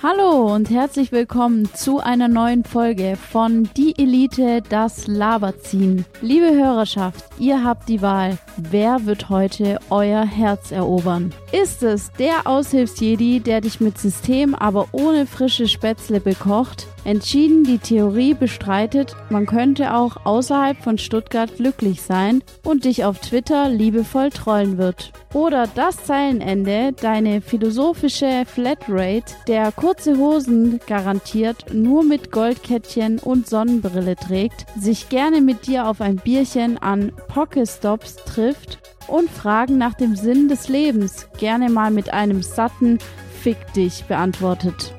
[0.00, 6.04] Hallo und herzlich willkommen zu einer neuen Folge von Die Elite, das Laberziehen.
[6.20, 8.38] Liebe Hörerschaft, ihr habt die Wahl.
[8.56, 11.34] Wer wird heute euer Herz erobern?
[11.50, 16.86] Ist es der Aushilfsjedi, der dich mit System, aber ohne frische Spätzle bekocht?
[17.04, 23.18] Entschieden die Theorie bestreitet, man könnte auch außerhalb von Stuttgart glücklich sein und dich auf
[23.20, 25.12] Twitter liebevoll trollen wird.
[25.32, 34.16] Oder das Zeilenende, deine philosophische Flatrate, der kurze Hosen garantiert nur mit Goldkettchen und Sonnenbrille
[34.16, 40.14] trägt, sich gerne mit dir auf ein Bierchen an Pokestops trifft und Fragen nach dem
[40.14, 42.98] Sinn des Lebens gerne mal mit einem satten
[43.40, 44.92] Fick dich beantwortet.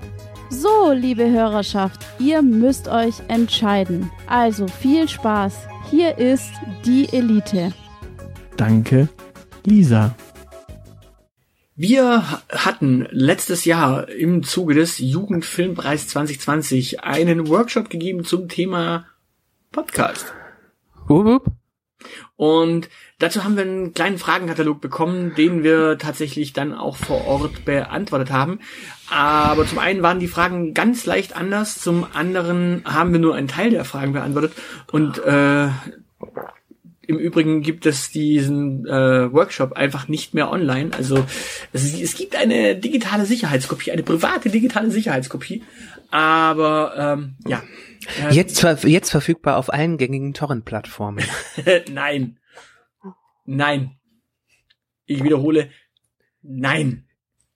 [0.49, 4.09] So, liebe Hörerschaft, ihr müsst euch entscheiden.
[4.25, 5.53] Also viel Spaß.
[5.91, 6.49] Hier ist
[6.83, 7.73] die Elite.
[8.57, 9.07] Danke,
[9.65, 10.15] Lisa.
[11.81, 19.05] Wir hatten letztes Jahr im Zuge des Jugendfilmpreis 2020 einen Workshop gegeben zum Thema
[19.71, 20.33] Podcast.
[21.07, 21.45] Wup, wup.
[22.35, 22.89] Und
[23.19, 28.29] dazu haben wir einen kleinen Fragenkatalog bekommen, den wir tatsächlich dann auch vor Ort beantwortet
[28.29, 28.59] haben.
[29.09, 33.47] Aber zum einen waren die Fragen ganz leicht anders, zum anderen haben wir nur einen
[33.47, 34.51] Teil der Fragen beantwortet.
[34.91, 35.69] Und äh,
[37.09, 40.91] im Übrigen gibt es diesen äh, Workshop einfach nicht mehr online.
[40.95, 41.25] Also
[41.73, 45.63] es, es gibt eine digitale Sicherheitskopie, eine private digitale Sicherheitskopie.
[46.11, 47.63] Aber ähm, ja.
[48.29, 51.25] Äh, Jetzt, jetzt verfügbar auf allen gängigen Torrent-Plattformen.
[51.91, 52.37] nein.
[53.45, 53.97] Nein.
[55.07, 55.71] Ich wiederhole,
[56.43, 57.08] nein.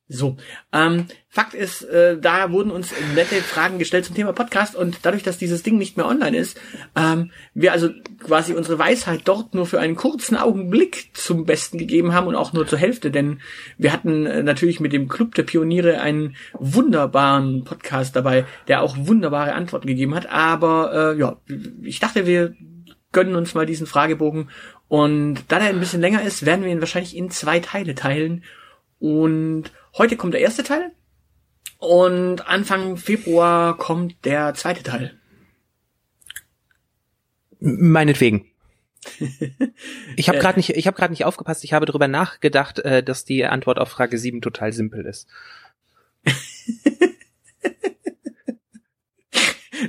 [0.09, 0.36] So,
[0.73, 5.23] ähm, Fakt ist, äh, da wurden uns nette Fragen gestellt zum Thema Podcast und dadurch,
[5.23, 6.60] dass dieses Ding nicht mehr online ist,
[6.95, 12.14] ähm, wir also quasi unsere Weisheit dort nur für einen kurzen Augenblick zum Besten gegeben
[12.14, 13.40] haben und auch nur zur Hälfte, denn
[13.78, 18.98] wir hatten äh, natürlich mit dem Club der Pioniere einen wunderbaren Podcast dabei, der auch
[19.00, 21.38] wunderbare Antworten gegeben hat, aber äh, ja,
[21.82, 22.56] ich dachte, wir
[23.14, 24.50] gönnen uns mal diesen Fragebogen
[24.89, 28.44] und da der ein bisschen länger ist, werden wir ihn wahrscheinlich in zwei Teile teilen
[29.00, 30.92] und heute kommt der erste Teil
[31.77, 35.20] und Anfang Februar kommt der zweite Teil.
[37.59, 38.49] Meinetwegen.
[40.15, 41.64] Ich habe gerade nicht, ich habe gerade nicht aufgepasst.
[41.64, 45.27] Ich habe darüber nachgedacht, äh, dass die Antwort auf Frage 7 total simpel ist.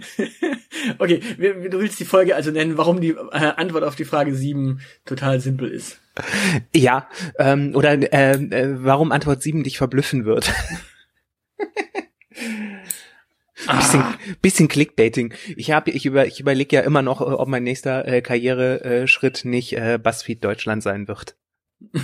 [0.99, 4.81] okay, du willst die Folge also nennen, warum die äh, Antwort auf die Frage 7
[5.05, 6.00] total simpel ist.
[6.75, 10.53] Ja, ähm, oder äh, äh, warum Antwort 7 dich verblüffen wird.
[13.66, 15.34] bisschen, Ah, bisschen Clickbaiting.
[15.56, 19.76] Ich habe, ich über, ich überlege ja immer noch, ob mein nächster äh, Karriereschritt nicht
[19.76, 21.37] äh, Buzzfeed Deutschland sein wird.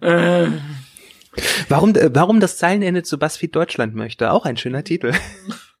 [0.00, 0.48] äh,
[1.68, 4.32] Warum, äh, warum das Zeilenende zu Buzzfeed Deutschland möchte?
[4.32, 5.12] Auch ein schöner Titel.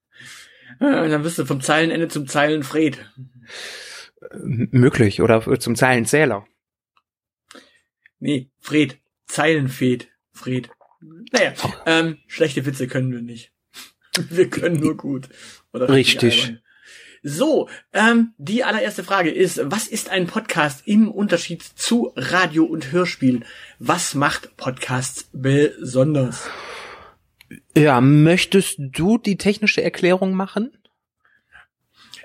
[0.78, 2.98] dann bist du vom Zeilenende zum Zeilenfred.
[4.32, 6.46] M möglich oder zum Zeilenzähler.
[8.18, 8.98] Nee, Fred.
[9.26, 10.08] Zeilenfred.
[10.32, 10.70] Fred.
[11.32, 11.54] Naja,
[11.86, 13.52] ähm, schlechte Witze können wir nicht.
[14.28, 15.28] Wir können nur gut.
[15.72, 16.58] Richtig.
[17.22, 22.92] So, ähm, die allererste Frage ist, was ist ein Podcast im Unterschied zu Radio und
[22.92, 23.42] Hörspiel?
[23.78, 26.48] Was macht Podcasts besonders?
[27.76, 30.70] Ja, möchtest du die technische Erklärung machen?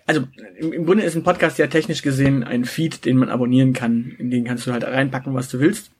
[0.05, 3.73] Also im, im Grunde ist ein Podcast ja technisch gesehen ein Feed, den man abonnieren
[3.73, 4.15] kann.
[4.17, 5.91] In den kannst du halt reinpacken, was du willst.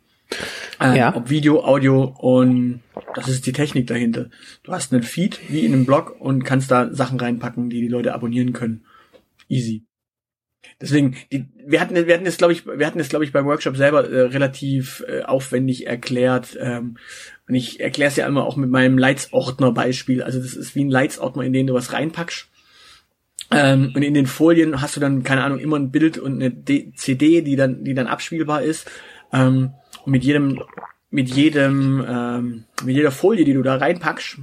[0.79, 1.15] Ähm, Ja.
[1.15, 2.81] Ob Video, Audio und
[3.15, 4.29] das ist die Technik dahinter.
[4.63, 7.87] Du hast einen Feed wie in einem Blog und kannst da Sachen reinpacken, die die
[7.87, 8.85] Leute abonnieren können.
[9.47, 9.83] Easy.
[10.81, 13.45] Deswegen, die, wir hatten, wir hatten es, glaube ich, wir hatten es, glaube ich, beim
[13.45, 16.57] Workshop selber äh, relativ äh, aufwendig erklärt.
[16.59, 16.97] Ähm,
[17.47, 20.21] und ich erkläre es ja immer auch mit meinem Leitsordner-Beispiel.
[20.23, 22.49] Also das ist wie ein Leitsordner, in den du was reinpackst.
[23.51, 26.51] Ähm, und in den Folien hast du dann, keine Ahnung, immer ein Bild und eine
[26.51, 28.89] D CD, die dann, die dann abspielbar ist.
[29.31, 29.71] Ähm,
[30.05, 30.61] mit jedem,
[31.09, 34.37] mit jedem, ähm, mit jeder Folie, die du da reinpackst,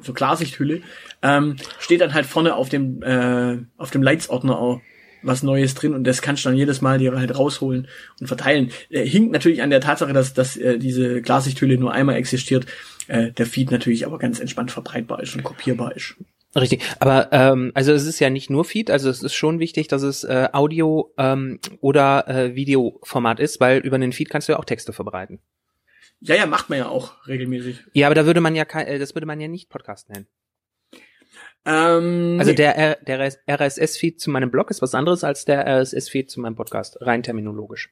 [0.00, 0.82] so Klarsichthülle,
[1.22, 4.80] ähm, steht dann halt vorne auf dem, äh, auf dem Leitsordner auch
[5.24, 7.88] was Neues drin und das kannst du dann jedes Mal dir halt rausholen
[8.20, 8.70] und verteilen.
[8.90, 12.66] Äh, hinkt natürlich an der Tatsache, dass, dass äh, diese Klarsichthülle nur einmal existiert,
[13.08, 16.16] äh, der Feed natürlich aber ganz entspannt verbreitbar ist und kopierbar ist.
[16.56, 19.88] Richtig, aber ähm, also es ist ja nicht nur Feed, also es ist schon wichtig,
[19.88, 24.52] dass es äh, Audio ähm, oder äh, Videoformat ist, weil über den Feed kannst du
[24.52, 25.40] ja auch Texte verbreiten.
[26.20, 27.84] Ja, ja, macht man ja auch regelmäßig.
[27.92, 30.26] Ja, aber da würde man ja kein, äh, das würde man ja nicht Podcast nennen.
[31.66, 32.56] Ähm, Also nee.
[32.56, 36.98] der, der RSS-Feed zu meinem Blog ist was anderes als der RSS-Feed zu meinem Podcast,
[37.00, 37.90] rein terminologisch.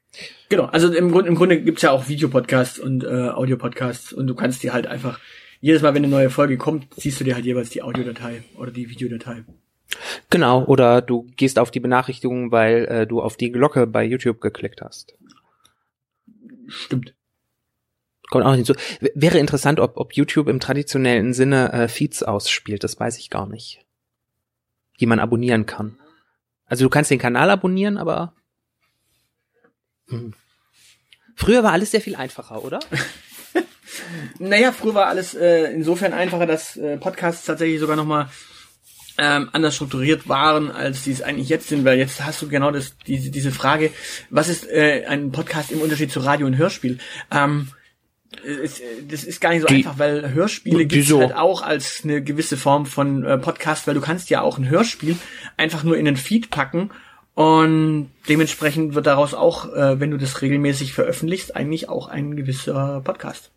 [0.51, 4.35] Genau, also im Grunde, im Grunde gibt's ja auch Videopodcasts und äh, Audiopodcasts und du
[4.35, 5.21] kannst dir halt einfach,
[5.63, 8.73] jedes Mal, wenn eine neue Folge kommt, siehst du dir halt jeweils die Audiodatei oder
[8.73, 9.45] die Videodatei.
[10.29, 14.41] Genau, oder du gehst auf die Benachrichtigungen, weil äh, du auf die Glocke bei YouTube
[14.41, 15.15] geklickt hast.
[16.67, 17.15] Stimmt.
[18.29, 18.75] Kommt auch hinzu.
[19.01, 23.31] W wäre interessant, ob, ob YouTube im traditionellen Sinne äh, Feeds ausspielt, das weiß ich
[23.31, 23.87] gar nicht.
[24.99, 25.97] Die man abonnieren kann.
[26.65, 28.35] Also du kannst den Kanal abonnieren, aber
[30.09, 30.35] hm.
[31.37, 32.81] früher war alles sehr viel einfacher, oder?
[34.39, 38.29] Naja, früher war alles äh, insofern einfacher, dass äh, Podcasts tatsächlich sogar nochmal
[39.19, 42.71] ähm, anders strukturiert waren, als die es eigentlich jetzt sind, weil jetzt hast du genau
[42.71, 43.91] das, diese, diese Frage,
[44.31, 46.99] was ist äh, ein Podcast im Unterschied zu Radio und Hörspiel?
[47.31, 47.69] Ähm,
[48.47, 52.01] es, das ist gar nicht so Die- einfach, weil Hörspiele gibt es halt auch als
[52.03, 55.17] eine gewisse Form von äh, Podcast, weil du kannst ja auch ein Hörspiel
[55.59, 56.91] einfach nur in den Feed packen
[57.35, 63.01] und dementsprechend wird daraus auch, äh, wenn du das regelmäßig veröffentlichst, eigentlich auch ein gewisser
[63.03, 63.51] Podcast.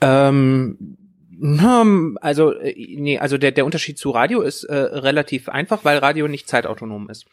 [0.00, 0.96] Ähm,
[1.40, 5.98] hm, also, äh, nee, also der, der Unterschied zu Radio ist äh, relativ einfach, weil
[5.98, 7.26] Radio nicht zeitautonom ist.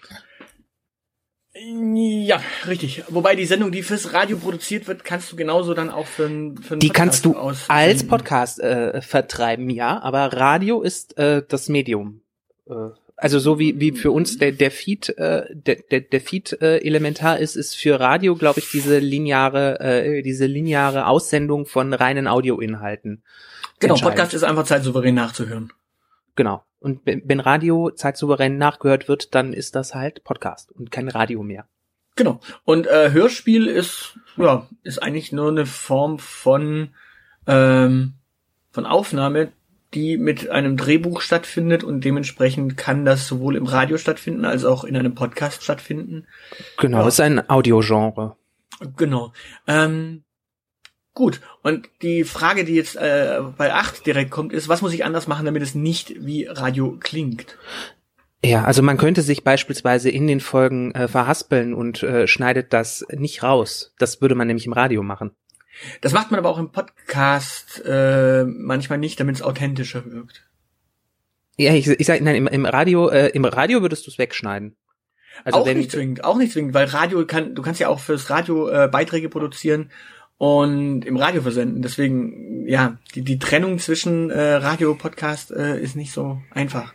[1.54, 3.04] Ja, richtig.
[3.10, 6.58] Wobei die Sendung, die fürs Radio produziert wird, kannst du genauso dann auch für einen
[6.58, 7.76] für einen Die Podcast kannst du aussenden.
[7.76, 12.22] als Podcast äh, vertreiben, ja, aber Radio ist äh, das Medium.
[12.68, 12.74] Äh,
[13.20, 16.78] also so wie, wie für uns der, der Feed, äh, der, der, der Feed äh,
[16.78, 22.28] elementar ist, ist für Radio, glaube ich, diese lineare, äh, diese lineare Aussendung von reinen
[22.28, 23.24] Audioinhalten.
[23.80, 23.96] Genau.
[23.96, 25.72] Podcast ist einfach zeitsouverän nachzuhören.
[26.36, 26.64] Genau.
[26.80, 31.44] Und wenn wenn Radio zeitsouverän nachgehört wird, dann ist das halt Podcast und kein Radio
[31.44, 31.66] mehr.
[32.16, 32.40] Genau.
[32.66, 36.94] Und äh, Hörspiel ist, ja, ist eigentlich nur eine Form von,
[37.48, 38.14] ähm,
[38.72, 39.52] von Aufnahme,
[39.94, 44.84] die mit einem Drehbuch stattfindet und dementsprechend kann das sowohl im Radio stattfinden als auch
[44.84, 46.28] in einem Podcast stattfinden.
[46.78, 47.08] Genau, Ja.
[47.08, 48.36] ist ein Audiogenre.
[48.96, 49.34] Genau.
[49.68, 50.24] Ähm,
[51.14, 51.42] gut.
[51.64, 55.28] Und die Frage, die jetzt äh, bei 8 direkt kommt, ist, was muss ich anders
[55.28, 57.58] machen, damit es nicht wie Radio klingt?
[58.44, 63.06] Ja, also man könnte sich beispielsweise in den Folgen äh, verhaspeln und äh, schneidet das
[63.12, 63.94] nicht raus.
[64.00, 65.32] Das würde man nämlich im Radio machen.
[66.02, 70.46] Das macht man aber auch im Podcast äh, manchmal nicht, damit es authentischer wirkt.
[71.58, 74.76] Ja, ich, ich sage, nein, im, im Radio, äh, im Radio würdest du es wegschneiden.
[75.44, 78.00] Also auch wenn, nicht zwingend, auch nicht zwingend, weil Radio kann, du kannst ja auch
[78.00, 79.92] fürs Radio äh, Beiträge produzieren
[80.38, 81.82] und im Radio versenden.
[81.82, 86.94] Deswegen, ja, die, die Trennung zwischen äh, Radio Podcast äh, ist nicht so einfach.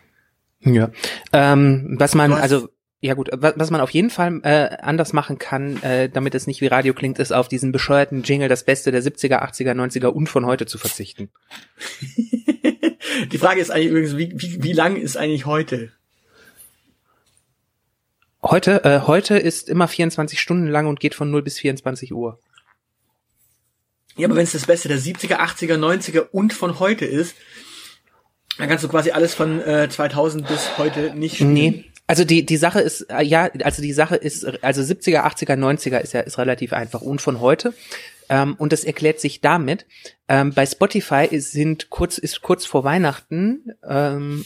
[0.60, 0.90] ja,
[1.32, 2.68] ähm, was man, also
[3.04, 6.62] ja gut, was, man auf jeden Fall äh, anders machen kann, äh, damit es nicht
[6.62, 10.26] wie Radio klingt, ist auf diesen bescheuerten Jingle das Beste der 70er, 80er, 90er und
[10.26, 11.28] von heute zu verzichten.
[13.30, 15.92] die Frage ist eigentlich übrigens, wie, wie, wie lang ist eigentlich heute?
[18.42, 22.38] Heute, äh, heute ist immer 24 Stunden lang und geht von 0 bis 24 Uhr.
[24.16, 27.36] Ja, aber wenn es das Beste der 70er, 80er, 90er und von heute ist,
[28.56, 31.52] dann kannst du quasi alles von äh, 2000 bis heute nicht spielen.
[31.52, 31.84] Nee.
[32.06, 35.98] Also die die Sache ist äh, ja, also die Sache ist also 70er, 80er, 90er
[36.00, 37.72] ist ja ist relativ einfach und von heute
[38.28, 39.86] ähm, und das erklärt sich damit
[40.28, 44.44] ähm, bei Spotify ist, sind kurz ist kurz vor Weihnachten ähm,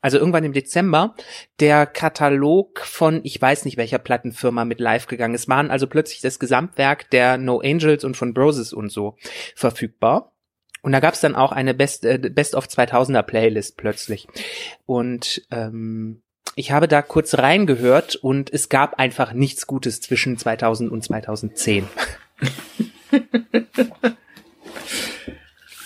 [0.00, 1.14] also irgendwann im Dezember
[1.60, 5.34] der Katalog von ich weiß nicht welcher Plattenfirma mit live gegangen.
[5.34, 9.16] Es waren also plötzlich das Gesamtwerk der No Angels und von Broses und so
[9.56, 10.32] verfügbar.
[10.82, 14.28] Und da gab es dann auch eine Best, äh, Best of 2000er Playlist plötzlich.
[14.86, 16.22] Und ähm,
[16.58, 21.86] ich habe da kurz reingehört und es gab einfach nichts Gutes zwischen 2000 und 2010.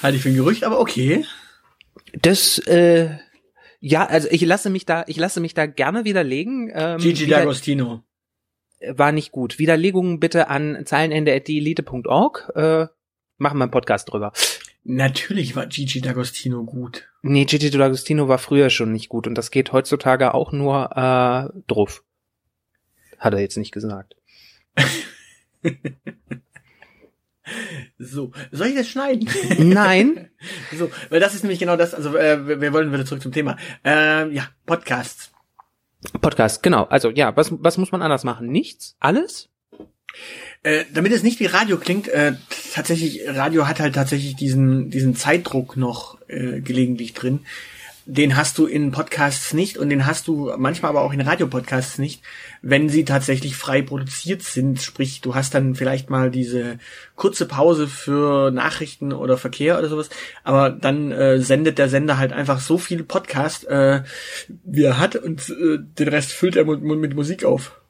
[0.02, 1.24] Halte ich für ein Gerücht, aber okay.
[2.14, 3.10] Das, äh,
[3.80, 6.70] ja, also ich lasse mich da, ich lasse mich da gerne widerlegen.
[6.74, 8.00] Ähm, Gigi wieder- D'Agostino.
[8.88, 9.58] war nicht gut.
[9.58, 12.50] Widerlegungen bitte an zeilenende.dielite.org.
[12.54, 12.86] Äh,
[13.38, 14.32] machen wir einen Podcast drüber.
[14.84, 17.08] Natürlich war Gigi D'Agostino gut.
[17.22, 21.48] Nee, Gigi D'Agostino war früher schon nicht gut und das geht heutzutage auch nur äh,
[21.68, 22.04] drauf.
[23.18, 24.16] Hat er jetzt nicht gesagt.
[27.98, 29.28] So, soll ich das schneiden?
[29.58, 30.30] Nein.
[30.76, 33.56] so, weil das ist nämlich genau das, also äh, wir, wollen wieder zurück zum Thema.
[33.84, 35.32] Ähm, ja, Podcasts.
[36.20, 36.84] Podcast, genau.
[36.84, 38.48] Also ja, was, was muss man anders machen?
[38.48, 38.96] Nichts?
[38.98, 39.50] Alles?
[40.62, 42.35] Äh, damit es nicht wie Radio klingt, äh,
[42.73, 47.40] tatsächlich, Radio hat halt tatsächlich diesen, diesen Zeitdruck noch äh, gelegentlich drin.
[48.04, 51.99] den hast du in Podcasts nicht und den hast du manchmal aber auch in Radiopodcasts
[51.99, 52.23] nicht,
[52.61, 54.83] wenn sie tatsächlich frei produziert sind.
[54.83, 56.78] Sprich, du hast dann vielleicht mal diese
[57.14, 60.11] kurze Pause für Nachrichten oder Verkehr oder sowas,
[60.42, 64.02] aber dann äh, sendet der Sender halt einfach so viel Podcast, äh,
[64.64, 67.81] wie er hat und äh, den Rest füllt er mit, mit Musik auf.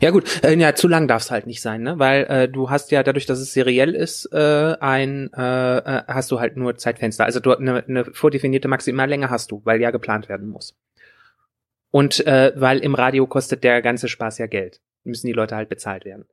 [0.00, 1.98] Ja gut, äh, ja, zu lang darf es halt nicht sein, ne?
[1.98, 6.30] Weil äh, du hast ja dadurch, dass es seriell ist, äh, ein äh, äh, hast
[6.30, 7.26] du halt nur Zeitfenster.
[7.26, 10.74] Also du eine, eine vordefinierte Maximallänge hast du, weil ja geplant werden muss.
[11.90, 15.68] Und äh, weil im Radio kostet der ganze Spaß ja Geld, müssen die Leute halt
[15.68, 16.24] bezahlt werden.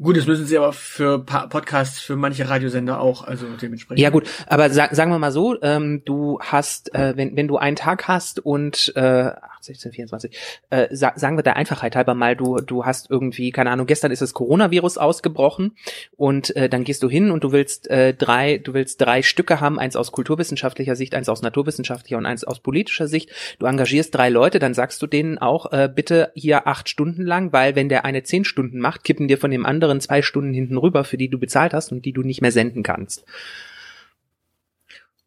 [0.00, 4.02] Gut, das müssen sie aber für Podcasts, für manche Radiosender auch, also dementsprechend.
[4.02, 7.56] Ja gut, aber sag, sagen wir mal so, ähm, du hast, äh, wenn, wenn du
[7.56, 9.30] einen Tag hast und äh,
[9.62, 10.36] 16, 24,
[10.70, 14.10] äh, sa sagen wir der Einfachheit halber mal, du, du hast irgendwie, keine Ahnung, gestern
[14.10, 15.76] ist das Coronavirus ausgebrochen
[16.16, 19.60] und äh, dann gehst du hin und du willst äh, drei, du willst drei Stücke
[19.60, 23.30] haben, eins aus kulturwissenschaftlicher Sicht, eins aus naturwissenschaftlicher und eins aus politischer Sicht.
[23.58, 27.52] Du engagierst drei Leute, dann sagst du denen auch, äh, bitte hier acht Stunden lang,
[27.52, 30.76] weil wenn der eine zehn Stunden macht, kippen dir von dem anderen zwei Stunden hinten
[30.76, 33.24] rüber, für die du bezahlt hast und die du nicht mehr senden kannst.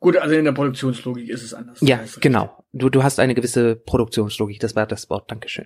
[0.04, 1.80] Gut, also in der Produktionslogik ist es anders.
[1.80, 2.62] Ja, genau.
[2.74, 5.66] Du, du hast eine gewisse Produktionslogik, das war das Wort, Dankeschön.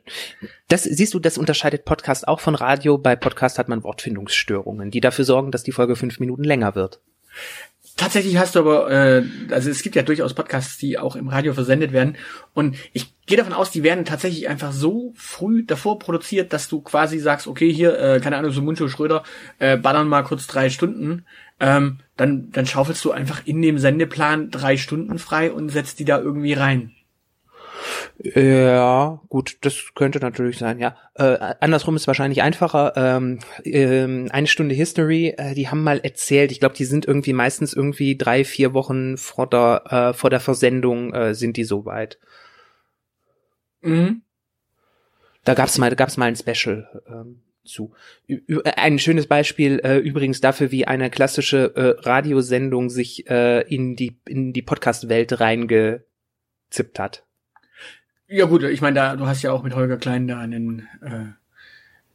[0.67, 2.99] Das siehst du, das unterscheidet Podcast auch von Radio.
[2.99, 7.01] Bei Podcast hat man Wortfindungsstörungen, die dafür sorgen, dass die Folge fünf Minuten länger wird.
[7.97, 11.53] Tatsächlich hast du aber, äh, also es gibt ja durchaus Podcasts, die auch im Radio
[11.53, 12.15] versendet werden.
[12.53, 16.81] Und ich gehe davon aus, die werden tatsächlich einfach so früh davor produziert, dass du
[16.81, 19.23] quasi sagst, okay, hier, äh, keine Ahnung, so Muncho Schröder,
[19.57, 21.25] äh, ballern mal kurz drei Stunden.
[21.59, 26.05] Ähm, dann, dann schaufelst du einfach in dem Sendeplan drei Stunden frei und setzt die
[26.05, 26.91] da irgendwie rein.
[28.23, 30.95] Ja, gut, das könnte natürlich sein, ja.
[31.15, 32.93] Äh, andersrum ist wahrscheinlich einfacher.
[32.95, 37.33] Ähm, ähm, eine Stunde History, äh, die haben mal erzählt, ich glaube, die sind irgendwie
[37.33, 42.19] meistens irgendwie drei, vier Wochen vor der, äh, vor der Versendung äh, sind die soweit.
[43.81, 44.21] Mhm.
[45.43, 47.01] Da gab's mal, da gab's mal ein Special.
[47.07, 47.93] Ähm, zu.
[48.63, 54.17] Ein schönes Beispiel äh, übrigens dafür, wie eine klassische äh, Radiosendung sich äh, in die
[54.27, 57.26] in die Podcast-Welt reingezippt hat.
[58.29, 61.27] Ja gut, ich meine, da du hast ja auch mit Holger Klein da einen äh,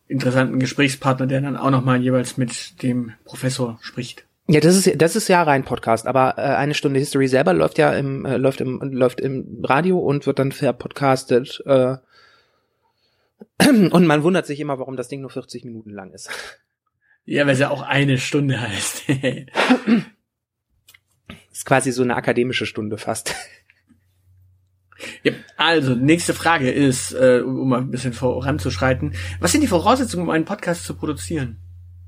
[0.08, 4.26] interessanten Gesprächspartner, der dann auch noch mal jeweils mit dem Professor spricht.
[4.46, 7.78] Ja, das ist das ist ja rein Podcast, aber äh, eine Stunde History selber läuft
[7.78, 11.62] ja im äh, läuft im läuft im Radio und wird dann verpodcastet.
[11.64, 11.96] Äh,
[13.68, 16.28] und man wundert sich immer, warum das Ding nur 40 Minuten lang ist.
[17.24, 19.04] Ja, weil es ja auch eine Stunde heißt.
[21.52, 23.34] ist quasi so eine akademische Stunde fast.
[25.22, 29.14] Ja, also, nächste Frage ist, äh, um mal ein bisschen voranzuschreiten.
[29.40, 31.58] Was sind die Voraussetzungen, um einen Podcast zu produzieren?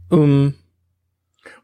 [0.08, 0.54] Um,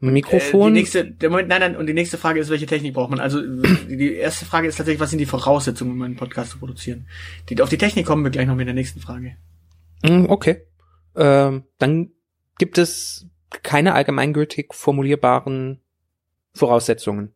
[0.02, 0.72] ein Mikrofon?
[0.72, 3.10] Äh, die nächste, der Moment, nein, nein, und die nächste Frage ist, welche Technik braucht
[3.10, 3.20] man?
[3.20, 3.40] Also,
[3.88, 7.06] die erste Frage ist tatsächlich, was sind die Voraussetzungen, um einen Podcast zu produzieren?
[7.48, 9.36] Die, auf die Technik kommen wir gleich noch mit der nächsten Frage.
[10.04, 10.62] Hm, okay.
[11.16, 12.10] Ähm, dann
[12.58, 13.26] gibt es
[13.62, 15.80] keine allgemeingültig formulierbaren
[16.54, 17.34] Voraussetzungen.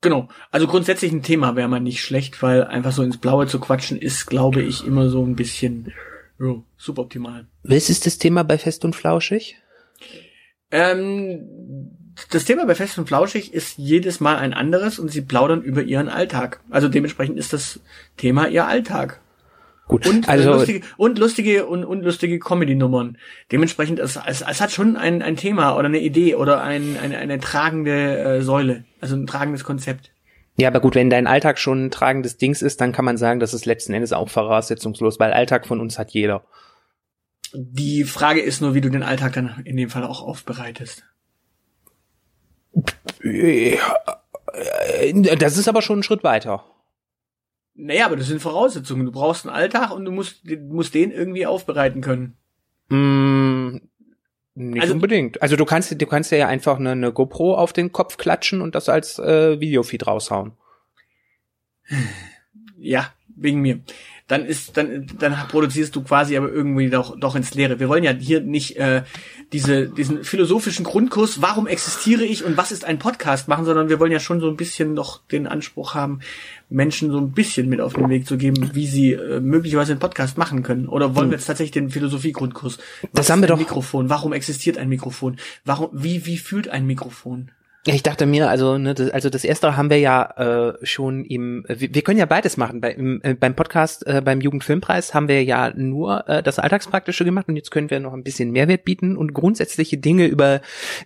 [0.00, 0.28] Genau.
[0.50, 3.98] Also grundsätzlich ein Thema wäre man nicht schlecht, weil einfach so ins Blaue zu quatschen
[3.98, 5.92] ist, glaube ich, immer so ein bisschen
[6.38, 7.46] jo, suboptimal.
[7.64, 9.56] Was ist das Thema bei Fest und Flauschig?
[10.70, 11.48] Ähm,
[12.30, 15.82] das Thema bei Fest und Flauschig ist jedes Mal ein anderes und sie plaudern über
[15.82, 16.60] ihren Alltag.
[16.70, 17.80] Also dementsprechend ist das
[18.16, 19.20] Thema ihr Alltag.
[19.86, 23.16] Gut, und, äh, also lustige, und lustige und unlustige Comedy-Nummern.
[23.50, 27.16] Dementsprechend, es, es, es hat schon ein, ein Thema oder eine Idee oder ein, eine,
[27.16, 30.12] eine tragende äh, Säule, also ein tragendes Konzept.
[30.56, 33.38] Ja, aber gut, wenn dein Alltag schon ein tragendes Dings ist, dann kann man sagen,
[33.38, 36.44] das ist letzten Endes auch voraussetzungslos, weil Alltag von uns hat jeder.
[37.54, 41.04] Die Frage ist nur, wie du den Alltag dann in dem Fall auch aufbereitest.
[45.38, 46.64] Das ist aber schon ein Schritt weiter.
[47.74, 49.06] Naja, aber das sind Voraussetzungen.
[49.06, 52.36] Du brauchst einen Alltag und du musst, musst den irgendwie aufbereiten können.
[52.88, 53.76] Mm,
[54.58, 55.40] nicht also, unbedingt.
[55.40, 58.74] Also du kannst, du kannst ja einfach eine, eine GoPro auf den Kopf klatschen und
[58.74, 60.52] das als äh, Videofeed raushauen.
[62.76, 63.80] Ja, wegen mir
[64.28, 67.80] dann ist dann dann produzierst du quasi aber irgendwie doch doch ins Leere.
[67.80, 69.02] Wir wollen ja hier nicht äh,
[69.52, 73.98] diese diesen philosophischen Grundkurs, warum existiere ich und was ist ein Podcast machen, sondern wir
[73.98, 76.20] wollen ja schon so ein bisschen noch den Anspruch haben,
[76.68, 80.00] Menschen so ein bisschen mit auf den Weg zu geben, wie sie äh, möglicherweise einen
[80.00, 80.88] Podcast machen können.
[80.88, 81.30] Oder wollen hm.
[81.30, 82.78] wir jetzt tatsächlich den Philosophie-Grundkurs?
[83.14, 83.58] Das haben wir doch.
[83.58, 84.10] Mikrofon.
[84.10, 85.38] Warum existiert ein Mikrofon?
[85.64, 87.50] Warum wie wie fühlt ein Mikrofon?
[87.86, 91.64] Ich dachte mir, also, ne, das, also das erste haben wir ja äh, schon im,
[91.68, 92.80] wir, wir können ja beides machen.
[92.80, 97.24] Bei, im, äh, beim Podcast, äh, beim Jugendfilmpreis haben wir ja nur äh, das Alltagspraktische
[97.24, 100.60] gemacht und jetzt können wir noch ein bisschen Mehrwert bieten und grundsätzliche Dinge über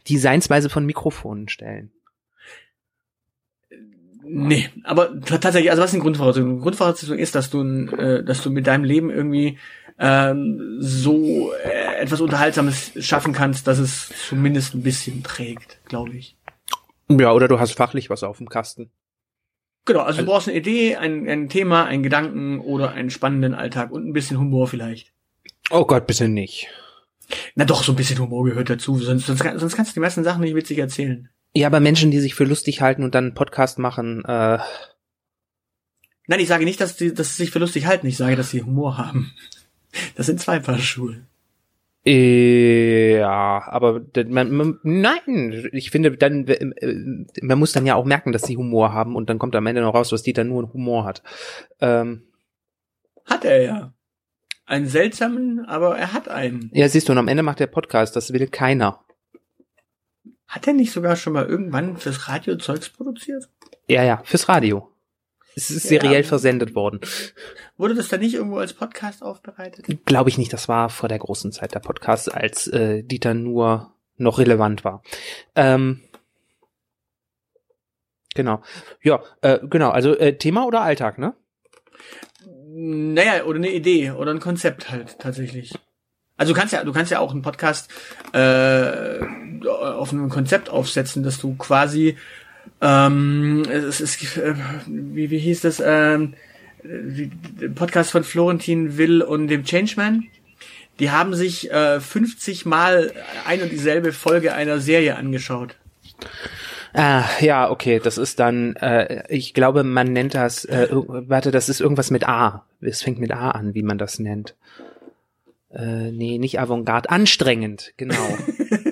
[0.08, 1.92] die Seinsweise von Mikrofonen stellen.
[4.24, 6.60] Nee, aber tatsächlich, also was ist die Grundvoraussetzung?
[6.60, 7.62] Grundvoraussetzung ist, dass du,
[7.96, 9.58] äh, dass du mit deinem Leben irgendwie
[9.98, 16.36] ähm, so äh, etwas Unterhaltsames schaffen kannst, dass es zumindest ein bisschen trägt, glaube ich.
[17.20, 18.90] Ja, oder du hast fachlich was auf dem Kasten.
[19.84, 23.90] Genau, also du brauchst eine Idee, ein, ein Thema, einen Gedanken oder einen spannenden Alltag
[23.90, 25.12] und ein bisschen Humor vielleicht.
[25.70, 26.68] Oh Gott, bitte nicht.
[27.54, 30.22] Na doch, so ein bisschen Humor gehört dazu, sonst, sonst, sonst kannst du die meisten
[30.22, 31.30] Sachen nicht witzig erzählen.
[31.54, 34.58] Ja, aber Menschen, die sich für lustig halten und dann einen Podcast machen, äh,
[36.26, 38.50] Nein, ich sage nicht, dass die, dass sie sich für lustig halten, ich sage, dass
[38.50, 39.32] sie Humor haben.
[40.14, 41.26] Das sind zwei Paar Schuhe.
[42.04, 46.72] Ja, aber man, man, nein, ich finde dann, äh,
[47.42, 49.82] man muss dann ja auch merken, dass sie Humor haben und dann kommt am Ende
[49.82, 51.22] noch raus, dass Dieter nur Humor hat.
[51.80, 52.24] Ähm,
[53.24, 53.92] Hat er ja.
[54.66, 56.70] Einen seltsamen, aber er hat einen.
[56.72, 59.04] ja, siehst du, und am Ende macht der Podcast, das will keiner.
[60.48, 63.48] Hat er nicht sogar schon mal irgendwann fürs Radio Zeugs produziert?
[63.88, 64.91] Ja, ja, fürs Radio.
[65.54, 66.00] Es ist Ja.
[66.00, 67.00] seriell versendet worden.
[67.76, 69.86] Wurde das dann nicht irgendwo als Podcast aufbereitet?
[70.06, 73.92] Glaube ich nicht, das war vor der großen Zeit der Podcast, als äh, Dieter nur
[74.16, 75.02] noch relevant war.
[75.56, 76.00] Ähm,
[78.34, 78.62] genau.
[79.02, 81.34] Ja, äh, genau, also äh, Thema oder Alltag, ne?
[82.74, 85.74] Naja, oder eine Idee oder ein Konzept halt tatsächlich.
[86.38, 87.90] Also du kannst ja, du kannst ja auch einen Podcast
[88.32, 89.20] äh,
[89.68, 92.16] auf einem Konzept aufsetzen, dass du quasi
[92.82, 94.54] ähm, es ist äh,
[94.86, 96.34] wie, wie hieß das ähm,
[97.76, 100.24] Podcast von Florentin Will und dem Changeman.
[100.98, 103.12] Die haben sich äh, 50 Mal
[103.46, 105.76] ein und dieselbe Folge einer Serie angeschaut.
[106.92, 111.68] Ah, ja, okay, das ist dann, äh, ich glaube, man nennt das, äh, warte, das
[111.68, 112.66] ist irgendwas mit A.
[112.80, 114.54] Es fängt mit A an, wie man das nennt.
[115.70, 118.36] Äh, nee, nicht Avantgarde, anstrengend, genau.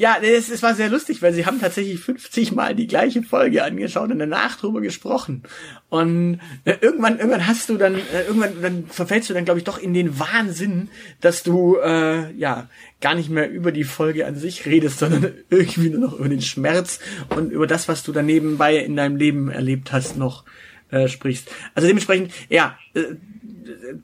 [0.00, 3.62] Ja, es, es war sehr lustig, weil sie haben tatsächlich 50 Mal die gleiche Folge
[3.62, 5.42] angeschaut und danach drüber gesprochen.
[5.90, 9.64] Und äh, irgendwann, irgendwann hast du dann, äh, irgendwann, dann verfällst du dann, glaube ich,
[9.64, 10.88] doch in den Wahnsinn,
[11.20, 12.70] dass du äh, ja
[13.02, 16.40] gar nicht mehr über die Folge an sich redest, sondern irgendwie nur noch über den
[16.40, 17.00] Schmerz
[17.36, 20.44] und über das, was du da nebenbei in deinem Leben erlebt hast, noch
[20.90, 21.50] äh, sprichst.
[21.74, 23.02] Also dementsprechend, ja, äh,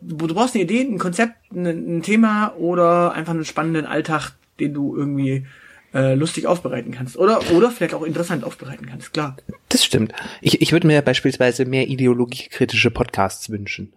[0.02, 4.32] du du brauchst eine Idee, ein Konzept, ein, ein Thema oder einfach einen spannenden Alltag,
[4.60, 5.46] den du irgendwie
[5.94, 7.16] äh, lustig aufbereiten kannst.
[7.16, 9.36] Oder, oder vielleicht auch interessant aufbereiten kannst, klar.
[9.68, 10.12] Das stimmt.
[10.40, 13.92] Ich, ich würde mir beispielsweise mehr ideologiekritische Podcasts wünschen.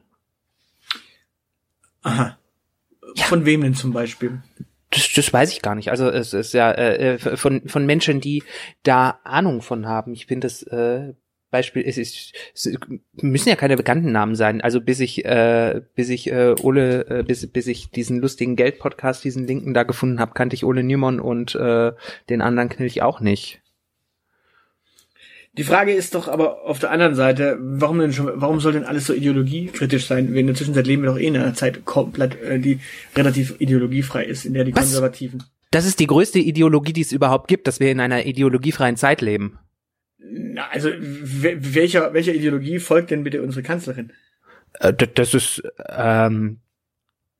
[2.01, 2.37] Aha.
[3.15, 4.41] Von wem denn zum Beispiel?
[4.91, 5.91] Das, das weiß ich gar nicht.
[5.91, 8.43] Also es ist ja äh, äh, von von Menschen, die
[8.83, 10.13] da Ahnung von haben.
[10.13, 11.13] Ich finde das äh,
[11.51, 12.77] Beispiel es ist es
[13.21, 14.61] müssen ja keine bekannten Namen sein.
[14.61, 18.79] Also bis ich äh, bis ich äh, Ole äh, bis bis ich diesen lustigen Geld
[18.79, 21.91] Podcast diesen Linken da gefunden habe, kannte ich Ole Niemann und äh,
[22.29, 23.61] den anderen kenne ich auch nicht.
[25.57, 28.85] Die Frage ist doch aber auf der anderen Seite, warum denn schon, warum soll denn
[28.85, 30.31] alles so ideologiekritisch sein?
[30.31, 32.79] Wir in der Zwischenzeit leben wir doch eh in einer Zeit komplett, äh, die
[33.15, 34.83] relativ ideologiefrei ist, in der die Was?
[34.83, 35.43] Konservativen.
[35.71, 39.21] Das ist die größte Ideologie, die es überhaupt gibt, dass wir in einer ideologiefreien Zeit
[39.21, 39.59] leben.
[40.21, 44.11] Na, also we- welcher welcher Ideologie folgt denn bitte unsere Kanzlerin?
[44.79, 46.59] Äh, das ist ähm,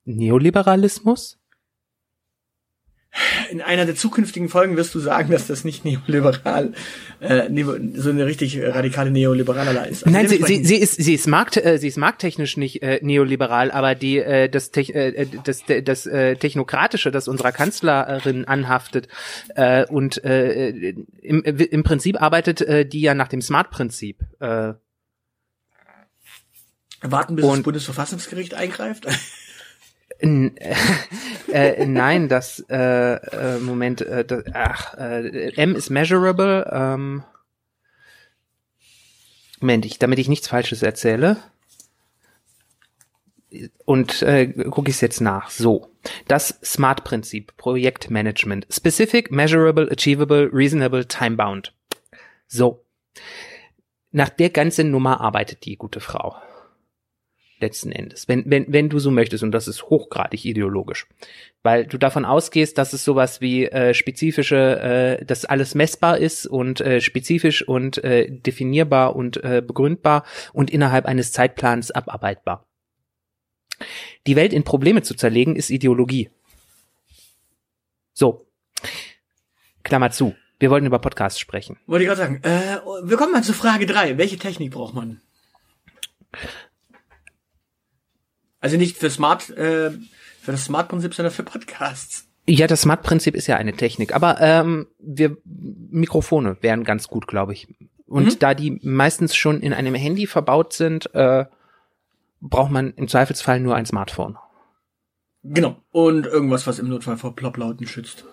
[0.05, 1.38] Neoliberalismus?
[3.49, 6.73] In einer der zukünftigen Folgen wirst du sagen, dass das nicht neoliberal,
[7.19, 7.49] äh,
[7.95, 10.05] so eine richtig äh, radikale Neoliberalala ist.
[10.05, 12.99] Also Nein, sie, sie, sie ist sie ist markt äh, sie ist markttechnisch nicht äh,
[13.01, 18.45] neoliberal, aber die äh, das Tech, äh, das das, das äh, technokratische, das unserer Kanzlerin
[18.45, 19.07] anhaftet
[19.55, 24.21] äh, und äh, im, im Prinzip arbeitet äh, die ja nach dem Smart-Prinzip.
[24.39, 24.73] Äh,
[27.01, 29.07] warten, bis das und- Bundesverfassungsgericht eingreift.
[31.51, 36.69] Äh, nein, das äh, äh, Moment, äh, das, ach, äh, M is measurable.
[36.71, 37.23] Ähm,
[39.59, 41.37] Moment, ich, damit ich nichts Falsches erzähle.
[43.83, 45.49] Und äh, gucke ich es jetzt nach.
[45.49, 45.89] So,
[46.27, 51.73] das SMART-Prinzip, Projektmanagement, specific, measurable, achievable, reasonable, time-bound.
[52.47, 52.85] So,
[54.11, 56.35] nach der ganzen Nummer arbeitet die gute Frau
[57.59, 58.27] letzten Endes.
[58.27, 61.07] Wenn, wenn, wenn du so möchtest, und das ist hochgradig ideologisch,
[61.63, 66.45] weil du davon ausgehst, dass es sowas wie äh, spezifische, äh, dass alles messbar ist
[66.47, 72.65] und äh, spezifisch und äh, definierbar und äh, begründbar und innerhalb eines Zeitplans abarbeitbar.
[74.27, 76.29] Die Welt in Probleme zu zerlegen, ist Ideologie.
[78.13, 78.45] So.
[79.83, 80.35] Klammer zu.
[80.59, 81.77] Wir wollten über Podcasts sprechen.
[81.87, 82.41] Wollte ich gerade sagen.
[82.43, 84.17] Äh, wir kommen mal zur Frage drei.
[84.17, 85.21] Welche Technik braucht man?
[88.59, 89.91] Also nicht für Smart, äh,
[90.41, 92.25] für das Smart-Prinzip, sondern für Podcasts.
[92.47, 97.53] Ja, das Smart-Prinzip ist ja eine Technik, aber ähm, wir Mikrofone wären ganz gut, glaube
[97.53, 97.67] ich.
[98.07, 98.39] Und Mhm.
[98.39, 101.45] da die meistens schon in einem Handy verbaut sind, äh,
[102.41, 104.37] braucht man im Zweifelsfall nur ein Smartphone.
[105.43, 105.77] Genau.
[105.91, 108.25] Und irgendwas, was im Notfall vor Plopplauten schützt.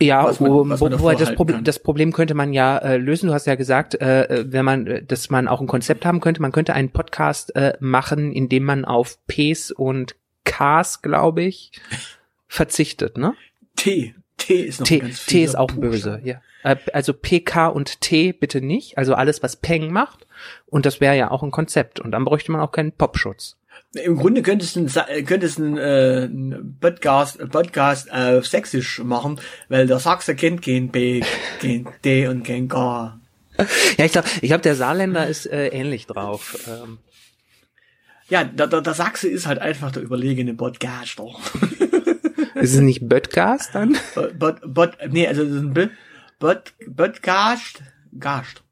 [0.00, 1.64] Ja, Was man- wo, was wo, man wobei das, Problem, kann.
[1.64, 3.26] das Problem könnte man ja äh, lösen.
[3.28, 6.40] Du hast ja gesagt, äh, wenn man, äh, dass man auch ein Konzept haben könnte.
[6.40, 11.72] Man könnte einen Podcast äh, machen, in dem man auf Ps und Ks, glaube ich,
[12.46, 13.18] verzichtet.
[13.18, 13.34] Ne?
[13.76, 14.14] T.
[14.36, 15.90] T ist noch T, ganz T ist auch Buchstabe.
[15.90, 16.20] böse.
[16.22, 16.40] Ja.
[16.62, 18.98] Äh, Also PK und T bitte nicht.
[18.98, 20.26] Also alles, was Peng macht.
[20.66, 21.98] Und das wäre ja auch ein Konzept.
[21.98, 23.56] Und dann bräuchte man auch keinen Popschutz.
[23.94, 28.46] Im Grunde könntest du ein, Sa- äh, könntest ein, äh, ein Podcast, ein Podcast auf
[28.46, 31.22] Sächsisch machen, weil der Sachse kennt kein B,
[31.60, 33.18] kein D und kein K.
[33.96, 36.56] Ja, ich glaube, ich glaub, der Saarländer ist äh, ähnlich drauf.
[36.68, 36.98] Ähm,
[38.28, 41.26] Ja, der, der, der Sachse ist halt einfach der überlegene Podcaster.
[42.54, 43.96] ist es nicht Böttgast dann?
[44.38, 45.88] Bot, Bot, nee, also das ist ein B,
[46.38, 47.82] Bot, Podcast,
[48.18, 48.62] Gast.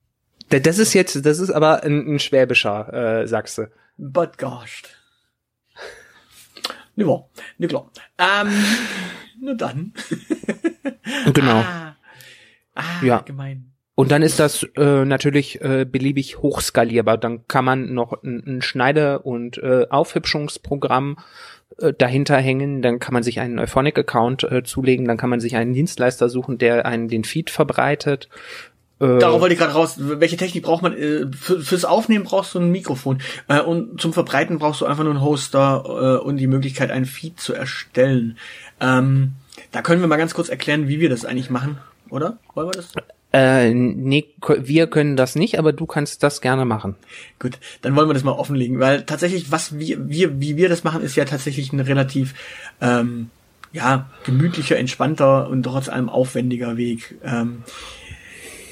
[0.50, 3.72] Da- Das ist jetzt, das ist aber ein, ein schwäbischer äh, Sachse.
[4.12, 4.90] Podcast.
[6.96, 7.28] Ne, war,
[7.58, 7.90] ne klar.
[8.18, 8.48] Ähm,
[9.40, 9.92] nur dann.
[11.32, 11.58] Genau.
[11.58, 11.96] Ah,
[12.74, 13.18] ah Ja.
[13.20, 13.72] gemein.
[13.94, 17.16] Und dann ist das äh, natürlich äh, beliebig hochskalierbar.
[17.16, 21.16] Dann kann man noch ein, ein Schneide- und äh, Aufhübschungsprogramm
[21.78, 22.82] äh, dahinter hängen.
[22.82, 25.06] Dann kann man sich einen Euphonic-Account äh, zulegen.
[25.06, 28.28] Dann kann man sich einen Dienstleister suchen, der einen den Feed verbreitet.
[29.00, 29.96] Äh, Darauf wollte ich gerade raus.
[29.98, 30.96] Welche Technik braucht man?
[30.96, 33.18] Äh, Für, fürs Aufnehmen brauchst du ein Mikrofon.
[33.48, 37.38] Äh, und zum Verbreiten brauchst du einfach nur einen Hoster und die Möglichkeit, einen Feed
[37.40, 38.38] zu erstellen.
[38.80, 39.32] Ähm,
[39.72, 41.78] da können wir mal ganz kurz erklären, wie wir das eigentlich machen,
[42.10, 42.38] oder?
[42.54, 42.92] Wollen wir das?
[43.36, 46.96] äh, nee, wir können das nicht, aber du kannst das gerne machen.
[47.38, 50.84] Gut, dann wollen wir das mal offenlegen, weil tatsächlich, was wir, wir, wie wir das
[50.84, 52.34] machen, ist ja tatsächlich ein relativ,
[52.80, 53.30] ähm,
[53.72, 57.16] ja, gemütlicher, entspannter und trotz allem aufwendiger Weg.
[57.22, 57.62] Ähm,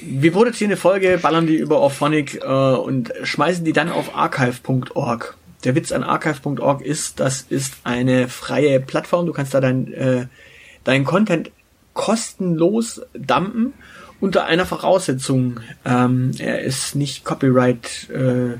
[0.01, 5.37] wir produzieren eine Folge, ballern die über Orphonic äh, und schmeißen die dann auf archive.org.
[5.63, 9.25] Der Witz an archive.org ist, das ist eine freie Plattform.
[9.25, 10.27] Du kannst da dein, äh,
[10.83, 11.51] dein Content
[11.93, 13.73] kostenlos dumpen
[14.19, 15.59] unter einer Voraussetzung.
[15.83, 18.57] Ähm, er ist nicht copyright äh,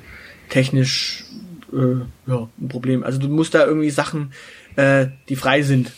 [0.49, 1.25] technisch
[1.71, 3.03] äh, ja, ein Problem.
[3.03, 4.31] Also du musst da irgendwie Sachen,
[4.75, 5.91] äh, die frei sind,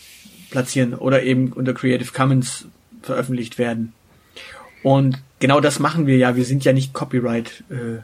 [0.50, 2.66] platzieren oder eben unter Creative Commons
[3.02, 3.92] veröffentlicht werden.
[4.82, 6.36] Und genau das machen wir ja.
[6.36, 8.02] Wir sind ja nicht Copyright, äh,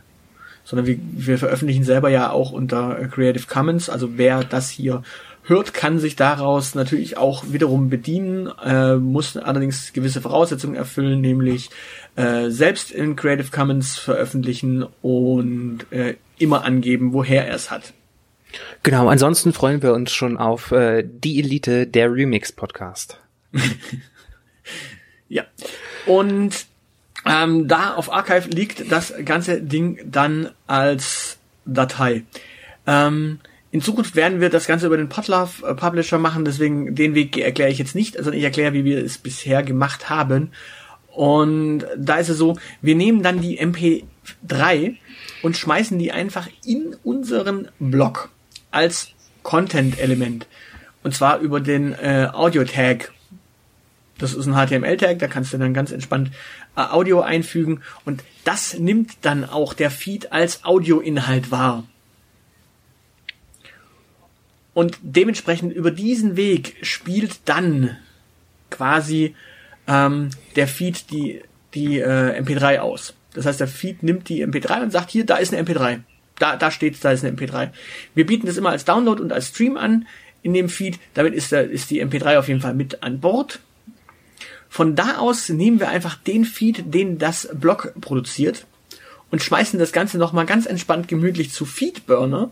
[0.64, 3.88] sondern wir, wir veröffentlichen selber ja auch unter äh, Creative Commons.
[3.88, 5.02] Also wer das hier
[5.42, 11.68] hört, kann sich daraus natürlich auch wiederum bedienen, äh, muss allerdings gewisse Voraussetzungen erfüllen, nämlich
[12.16, 17.92] äh, selbst in Creative Commons veröffentlichen und äh, immer angeben, woher er es hat.
[18.82, 23.20] Genau, ansonsten freuen wir uns schon auf äh, die Elite der Remix-Podcast.
[25.28, 25.44] Ja.
[26.06, 26.66] Und
[27.26, 32.24] ähm, da auf Archive liegt das ganze Ding dann als Datei.
[32.86, 37.14] Ähm, in Zukunft werden wir das Ganze über den Podlove äh, Publisher machen, deswegen den
[37.14, 40.52] Weg erkläre ich jetzt nicht, sondern ich erkläre, wie wir es bisher gemacht haben.
[41.08, 44.96] Und da ist es so, wir nehmen dann die MP3
[45.42, 48.30] und schmeißen die einfach in unseren Blog
[48.70, 49.10] als
[49.42, 50.46] Content-Element.
[51.02, 53.12] Und zwar über den äh, Audio-Tag
[54.18, 56.30] das ist ein HTML-Tag, da kannst du dann ganz entspannt
[56.76, 61.84] äh, Audio einfügen und das nimmt dann auch der Feed als Audioinhalt wahr.
[64.74, 67.96] Und dementsprechend über diesen Weg spielt dann
[68.70, 69.36] quasi
[69.86, 71.42] ähm, der Feed die,
[71.74, 73.14] die äh, MP3 aus.
[73.34, 76.00] Das heißt, der Feed nimmt die MP3 und sagt, hier, da ist eine MP3.
[76.38, 77.70] Da, da steht, da ist eine MP3.
[78.14, 80.06] Wir bieten das immer als Download und als Stream an
[80.42, 80.98] in dem Feed.
[81.14, 83.60] Damit ist, der, ist die MP3 auf jeden Fall mit an Bord.
[84.74, 88.66] Von da aus nehmen wir einfach den Feed, den das Blog produziert
[89.30, 92.50] und schmeißen das Ganze nochmal ganz entspannt gemütlich zu Feedburner.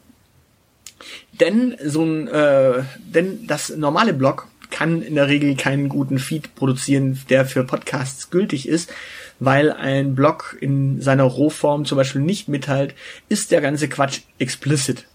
[1.33, 6.55] Denn so ein, äh, denn das normale Blog kann in der Regel keinen guten Feed
[6.55, 8.93] produzieren, der für Podcasts gültig ist,
[9.41, 12.95] weil ein Blog in seiner Rohform zum Beispiel nicht mitteilt,
[13.31, 15.09] ist der ganze Quatsch explicit.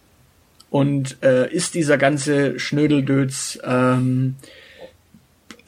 [0.69, 4.35] Und äh, ist dieser ganze Schnödeldöds ähm,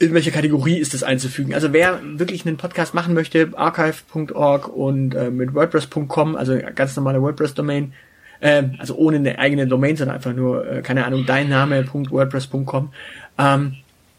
[0.00, 1.54] in welche Kategorie ist das einzufügen.
[1.54, 7.20] Also wer wirklich einen Podcast machen möchte, archive.org und äh, mit WordPress.com, also ganz normale
[7.20, 7.92] WordPress-Domain,
[8.40, 12.92] äh, also ohne eine eigene Domain, sondern einfach nur, äh, keine Ahnung, dein Name.wordpress.com,
[13.36, 13.76] ähm,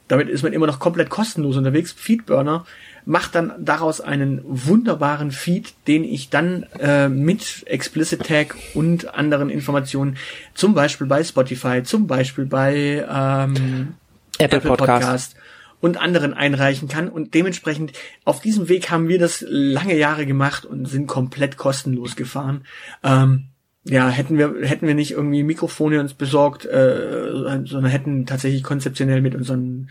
[0.08, 1.94] damit ist man immer noch komplett kostenlos unterwegs.
[1.94, 2.66] Feedburner
[3.06, 9.50] macht dann daraus einen wunderbaren Feed, den ich dann äh, mit Explicit Tag und anderen
[9.50, 10.18] Informationen,
[10.54, 13.96] zum Beispiel bei Spotify, zum Beispiel bei ähm,
[14.38, 15.36] Apple, Podcast.
[15.82, 17.10] Und anderen einreichen kann.
[17.10, 22.16] Und dementsprechend auf diesem Weg haben wir das lange Jahre gemacht und sind komplett kostenlos
[22.16, 22.66] gefahren.
[23.04, 23.48] Ähm,
[23.84, 27.32] ja, hätten wir hätten wir nicht irgendwie Mikrofone uns besorgt, äh,
[27.66, 29.90] sondern hätten tatsächlich konzeptionell mit unseren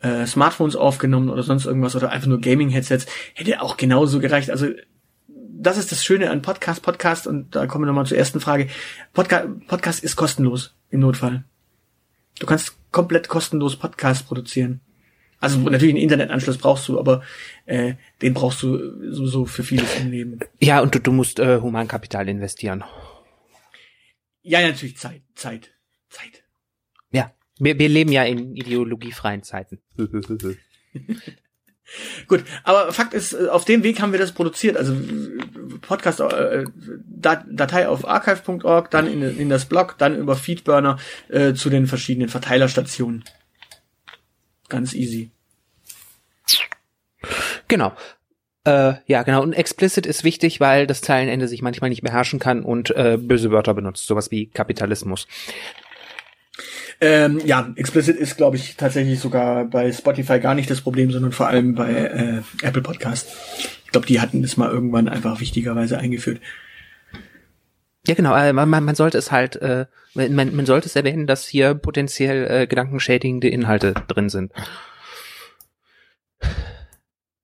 [0.00, 4.50] äh, Smartphones aufgenommen oder sonst irgendwas oder einfach nur Gaming-Headsets, hätte auch genauso gereicht.
[4.50, 4.68] Also
[5.28, 8.68] das ist das Schöne an Podcast, Podcast, und da kommen wir nochmal zur ersten Frage.
[9.12, 11.44] Podca Podcast ist kostenlos im Notfall.
[12.38, 14.80] Du kannst komplett kostenlos Podcast produzieren.
[15.42, 17.22] Also natürlich einen Internetanschluss brauchst du, aber
[17.66, 20.38] äh, den brauchst du sowieso für vieles im Leben.
[20.60, 22.84] Ja, und du, du musst äh, Humankapital investieren.
[24.42, 25.72] Ja, natürlich Zeit, Zeit,
[26.10, 26.44] Zeit.
[27.10, 29.80] Ja, wir, wir leben ja in ideologiefreien Zeiten.
[32.28, 34.76] Gut, aber Fakt ist, äh, auf dem Weg haben wir das produziert.
[34.76, 34.94] Also
[35.80, 36.66] Podcast, äh,
[37.16, 42.28] Datei auf archive.org, dann in, in das Blog, dann über Feedburner äh, zu den verschiedenen
[42.28, 43.24] Verteilerstationen.
[44.72, 45.30] Ganz easy.
[47.68, 47.92] Genau.
[48.64, 49.42] Äh, ja, genau.
[49.42, 53.50] Und explicit ist wichtig, weil das Zeilenende sich manchmal nicht beherrschen kann und äh, böse
[53.50, 55.28] Wörter benutzt, sowas wie Kapitalismus.
[57.02, 61.32] Ähm, ja, explicit ist, glaube ich, tatsächlich sogar bei Spotify gar nicht das Problem, sondern
[61.32, 63.28] vor allem bei äh, Apple Podcast.
[63.84, 66.40] Ich glaube, die hatten es mal irgendwann einfach wichtigerweise eingeführt.
[68.06, 68.34] Ja, genau.
[68.36, 72.50] Äh, man, man sollte es halt, äh, man, man sollte es erwähnen, dass hier potenziell
[72.50, 74.52] äh, gedankenschädigende Inhalte drin sind.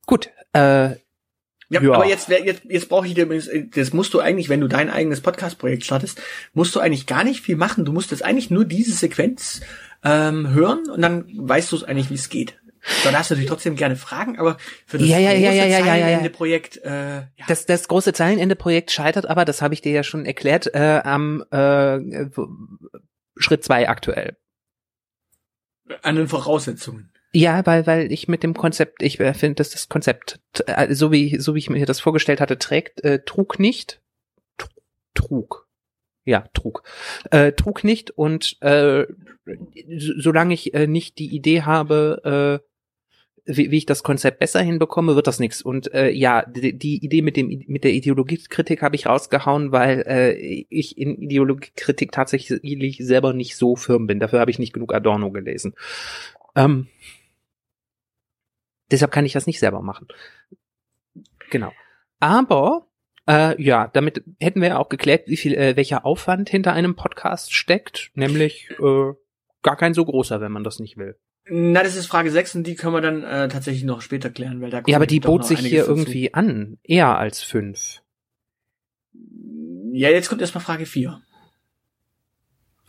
[0.06, 0.30] Gut.
[0.52, 0.96] Äh,
[1.70, 4.60] ja, ja, aber jetzt, jetzt, jetzt brauche ich dir übrigens, das musst du eigentlich, wenn
[4.60, 6.20] du dein eigenes Podcast-Projekt startest,
[6.54, 7.84] musst du eigentlich gar nicht viel machen.
[7.84, 9.60] Du musst jetzt eigentlich nur diese Sequenz
[10.02, 12.57] ähm, hören und dann weißt du es eigentlich, wie es geht.
[13.04, 15.64] Da darfst du natürlich trotzdem gerne fragen, aber für das ja, ja, große ja, ja,
[15.64, 17.26] ja, Zeilenende-Projekt, äh, ja.
[17.46, 21.44] Das, das große Zeilenende-Projekt scheitert aber, das habe ich dir ja schon erklärt, äh, am
[21.50, 21.98] äh,
[23.36, 24.36] Schritt zwei aktuell.
[26.02, 27.10] An den Voraussetzungen.
[27.32, 31.12] Ja, weil, weil ich mit dem Konzept, ich äh, finde, dass das Konzept, äh, so
[31.12, 34.00] wie, so wie ich mir das vorgestellt hatte, trägt, äh, trug nicht,
[35.14, 35.67] trug,
[36.28, 36.82] ja, trug,
[37.30, 39.06] äh, trug nicht und äh,
[39.96, 42.68] solange ich äh, nicht die Idee habe, äh,
[43.50, 45.62] wie, wie ich das Konzept besser hinbekomme, wird das nichts.
[45.62, 50.04] Und äh, ja, die, die Idee mit dem mit der Ideologiekritik habe ich rausgehauen, weil
[50.06, 50.32] äh,
[50.68, 52.60] ich in Ideologiekritik tatsächlich
[52.98, 54.20] selber nicht so firm bin.
[54.20, 55.74] Dafür habe ich nicht genug Adorno gelesen.
[56.54, 56.88] Ähm,
[58.90, 60.08] Deshalb kann ich das nicht selber machen.
[61.50, 61.72] Genau.
[62.20, 62.86] Aber
[63.28, 67.52] äh, ja, damit hätten wir auch geklärt, wie viel, äh, welcher Aufwand hinter einem Podcast
[67.54, 69.12] steckt, nämlich äh,
[69.62, 71.16] gar kein so großer, wenn man das nicht will.
[71.50, 74.60] Na, das ist Frage 6 und die können wir dann äh, tatsächlich noch später klären,
[74.60, 75.92] weil da Ja, aber die bot sich hier dazu.
[75.92, 78.02] irgendwie an, eher als 5.
[79.92, 81.20] Ja, jetzt kommt erstmal Frage 4.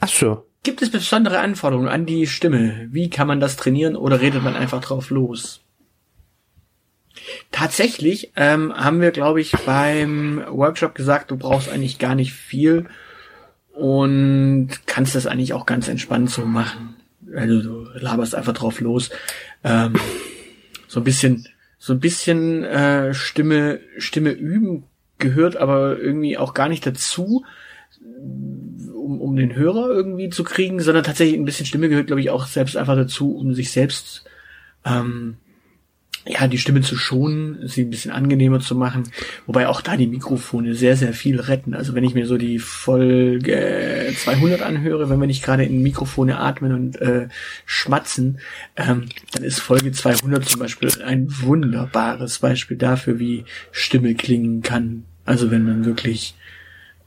[0.02, 0.46] Ach so.
[0.64, 2.88] Gibt es besondere Anforderungen an die Stimme?
[2.92, 5.64] Wie kann man das trainieren oder redet man einfach drauf los?
[7.52, 12.86] Tatsächlich ähm, haben wir, glaube ich, beim Workshop gesagt, du brauchst eigentlich gar nicht viel
[13.74, 16.96] und kannst das eigentlich auch ganz entspannt so machen.
[17.36, 19.10] Also du laberst einfach drauf los.
[19.64, 19.94] Ähm,
[20.88, 24.84] so ein bisschen, so ein bisschen äh, Stimme, Stimme üben
[25.20, 27.46] gehört aber irgendwie auch gar nicht dazu,
[28.02, 32.30] um, um den Hörer irgendwie zu kriegen, sondern tatsächlich ein bisschen Stimme gehört, glaube ich,
[32.30, 34.24] auch selbst einfach dazu, um sich selbst
[34.86, 35.38] ähm,
[36.26, 39.04] ja, die Stimme zu schonen, sie ein bisschen angenehmer zu machen,
[39.46, 41.74] wobei auch da die Mikrofone sehr, sehr viel retten.
[41.74, 46.40] Also wenn ich mir so die Folge 200 anhöre, wenn wir nicht gerade in Mikrofone
[46.40, 47.30] atmen und äh,
[47.66, 48.40] schmatzen,
[48.76, 55.06] ähm, dann ist Folge 200 zum Beispiel ein wunderbares Beispiel dafür, wie Stimme klingen kann.
[55.26, 56.36] Also wenn man wirklich,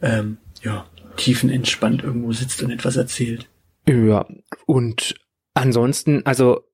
[0.01, 3.49] ähm, ja, tiefenentspannt irgendwo sitzt und etwas erzählt.
[3.87, 4.27] Ja,
[4.67, 5.15] und
[5.55, 6.65] ansonsten, also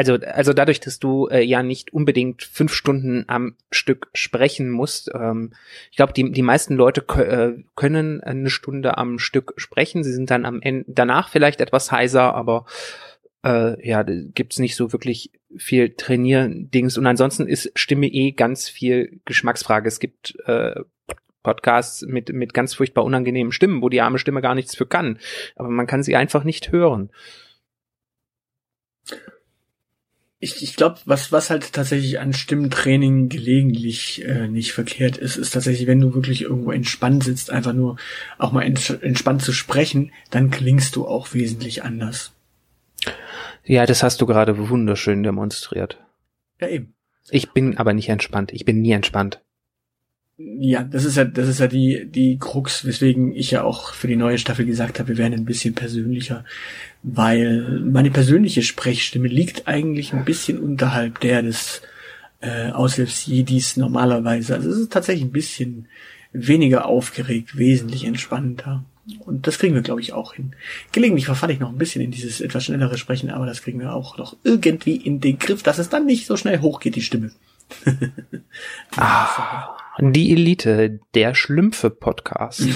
[0.00, 5.10] also, also dadurch, dass du äh, ja nicht unbedingt fünf Stunden am Stück sprechen musst,
[5.12, 5.52] ähm,
[5.90, 10.02] ich glaube, die, die meisten Leute äh, können eine Stunde am Stück sprechen.
[10.02, 12.64] Sie sind dann am Ende danach vielleicht etwas heiser, aber
[13.44, 16.96] äh, ja, gibt's nicht so wirklich viel Trainierdings.
[16.96, 19.86] Und ansonsten ist Stimme eh ganz viel Geschmacksfrage.
[19.86, 20.80] Es gibt äh,
[21.42, 25.18] Podcasts mit, mit ganz furchtbar unangenehmen Stimmen, wo die arme Stimme gar nichts für kann.
[25.56, 27.10] Aber man kann sie einfach nicht hören
[30.42, 35.50] ich, ich glaube, was, was halt tatsächlich an Stimmtraining gelegentlich äh, nicht verkehrt ist, ist
[35.50, 37.96] tatsächlich, wenn du wirklich irgendwo entspannt sitzt, einfach nur
[38.38, 42.32] auch mal entspannt zu sprechen, dann klingst du auch wesentlich anders.
[43.64, 46.02] Ja, das hast du gerade wunderschön demonstriert.
[46.58, 46.94] Ja, eben.
[47.30, 48.50] Ich bin aber nicht entspannt.
[48.52, 49.42] Ich bin nie entspannt.
[50.42, 54.08] Ja, das ist ja, das ist ja die, die Krux, weswegen ich ja auch für
[54.08, 56.46] die neue Staffel gesagt habe, wir werden ein bisschen persönlicher,
[57.02, 61.82] weil meine persönliche Sprechstimme liegt eigentlich ein bisschen unterhalb der des
[62.40, 64.54] äh, Aushilfsjedis normalerweise.
[64.54, 65.88] Also es ist tatsächlich ein bisschen
[66.32, 68.84] weniger aufgeregt, wesentlich entspannter.
[69.18, 70.54] Und das kriegen wir, glaube ich, auch hin.
[70.92, 73.92] Gelegentlich verfalle ich noch ein bisschen in dieses etwas schnellere Sprechen, aber das kriegen wir
[73.92, 77.32] auch noch irgendwie in den Griff, dass es dann nicht so schnell hochgeht, die Stimme.
[78.96, 82.60] ah, die Elite, der Schlümpfe-Podcast.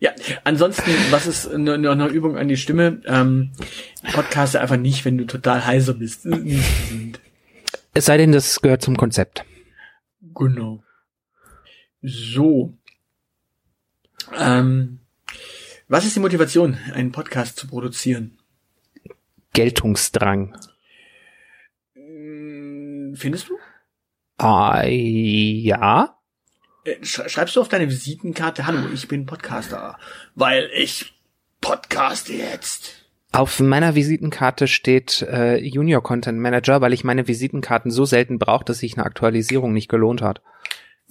[0.00, 0.10] ja,
[0.44, 3.00] ansonsten, was ist noch eine, eine Übung an die Stimme?
[3.06, 3.52] Ähm,
[4.12, 6.26] Podcaste einfach nicht, wenn du total heiser bist.
[7.94, 9.44] Es sei denn, das gehört zum Konzept.
[10.34, 10.82] Genau.
[12.02, 12.74] So.
[14.36, 15.00] Ähm,
[15.88, 18.38] was ist die Motivation, einen Podcast zu produzieren?
[19.52, 20.56] Geltungsdrang.
[23.14, 23.58] Findest du?
[24.38, 26.16] Ah, ja.
[26.84, 29.98] Äh, schreibst du auf deine Visitenkarte, hallo, ich bin Podcaster,
[30.36, 31.12] weil ich
[31.60, 33.04] podcaste jetzt.
[33.32, 38.64] Auf meiner Visitenkarte steht äh, Junior Content Manager, weil ich meine Visitenkarten so selten brauche,
[38.64, 40.40] dass sich eine Aktualisierung nicht gelohnt hat.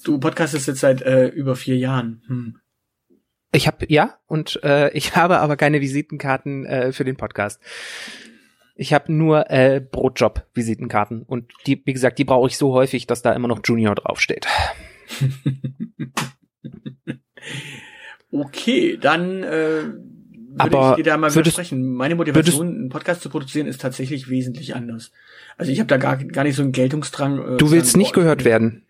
[0.03, 2.23] Du podcastest jetzt seit äh, über vier Jahren.
[2.27, 2.59] Hm.
[3.51, 7.61] Ich habe ja und äh, ich habe aber keine Visitenkarten äh, für den Podcast.
[8.79, 13.23] Ich habe nur äh, Brotjob-Visitenkarten und die, wie gesagt, die brauche ich so häufig, dass
[13.23, 14.45] da immer noch Junior draufsteht.
[18.31, 19.97] okay, dann äh, würde
[20.57, 21.93] Aber ich dir da mal widersprechen.
[21.93, 25.11] Meine Motivation, einen Podcast zu produzieren, ist tatsächlich wesentlich anders.
[25.57, 27.55] Also ich habe da gar, gar nicht so einen Geltungsdrang.
[27.55, 28.83] Äh, Du willst sagen, nicht boah, gehört werden.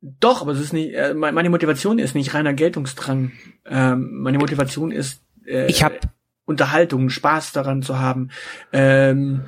[0.00, 0.94] Doch, aber es ist nicht.
[0.94, 3.32] Äh, me- meine Motivation ist nicht reiner Geltungsdrang.
[3.66, 6.00] Ähm, meine Motivation ist äh, Ich hab-
[6.44, 8.30] Unterhaltung, Spaß daran zu haben,
[8.72, 9.44] ähm,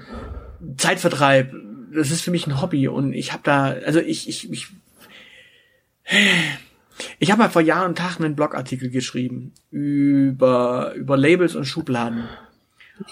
[0.76, 1.52] Zeitvertreib.
[1.92, 4.68] Das ist für mich ein Hobby und ich habe da, also ich, ich, ich,
[7.18, 12.28] ich habe mal vor Jahren und Tagen einen Blogartikel geschrieben über über Labels und Schubladen.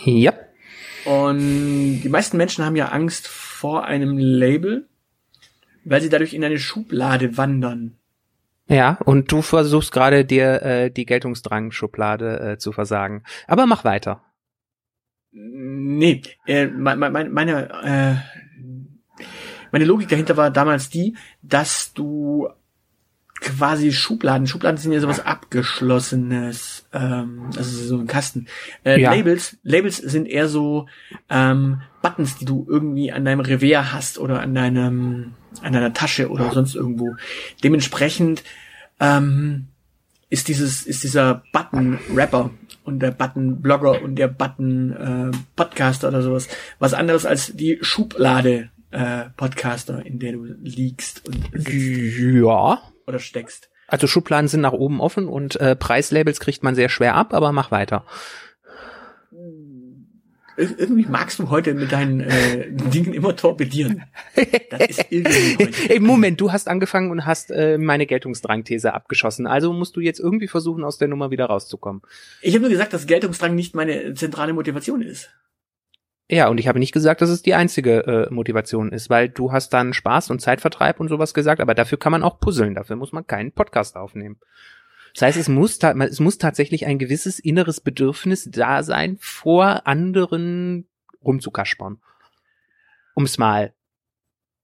[0.04, 0.32] Ja.
[1.04, 4.86] Und die meisten Menschen haben ja Angst vor einem Label,
[5.84, 7.96] weil sie dadurch in eine Schublade wandern.
[8.72, 13.22] Ja, und du versuchst gerade dir äh, die Geltungsdrang-Schublade äh, zu versagen.
[13.46, 14.22] Aber mach weiter.
[15.32, 19.24] Nee, äh, me- me- meine, meine, äh,
[19.72, 22.48] meine Logik dahinter war damals die, dass du
[23.40, 28.46] quasi Schubladen, Schubladen sind ja sowas abgeschlossenes, ähm, also so ein Kasten.
[28.84, 29.12] Äh, Ja.
[29.12, 30.86] Labels, Labels sind eher so
[31.28, 36.28] ähm, Buttons, die du irgendwie an deinem Revers hast oder an deinem, an deiner Tasche
[36.28, 37.14] oder sonst irgendwo.
[37.62, 38.42] Dementsprechend
[39.00, 39.68] ähm,
[40.28, 42.50] ist dieses, ist dieser Button Rapper
[42.84, 44.92] und der Button Blogger und der Button
[45.32, 51.26] äh, Podcaster oder sowas was anderes als die Schublade äh, Podcaster, in der du liegst
[51.26, 52.82] und Ja.
[53.06, 53.68] oder steckst.
[53.88, 57.52] Also Schubladen sind nach oben offen und äh, Preislabels kriegt man sehr schwer ab, aber
[57.52, 58.04] mach weiter.
[60.62, 64.04] Ir irgendwie magst du heute mit deinen äh, Dingen immer torpedieren.
[64.70, 66.00] Das ist irgendwie heute.
[66.00, 69.46] Moment, du hast angefangen und hast äh, meine Geltungsdrangthese abgeschossen.
[69.46, 72.02] Also musst du jetzt irgendwie versuchen, aus der Nummer wieder rauszukommen.
[72.40, 75.30] Ich habe nur gesagt, dass Geltungsdrang nicht meine zentrale Motivation ist.
[76.30, 79.52] Ja, und ich habe nicht gesagt, dass es die einzige äh, Motivation ist, weil du
[79.52, 82.96] hast dann Spaß und Zeitvertreib und sowas gesagt, aber dafür kann man auch puzzeln, dafür
[82.96, 84.38] muss man keinen Podcast aufnehmen.
[85.14, 90.86] Das heißt, es muss, es muss tatsächlich ein gewisses inneres Bedürfnis da sein, vor anderen
[91.22, 92.00] rumzukaspern.
[93.14, 93.74] Um's mal,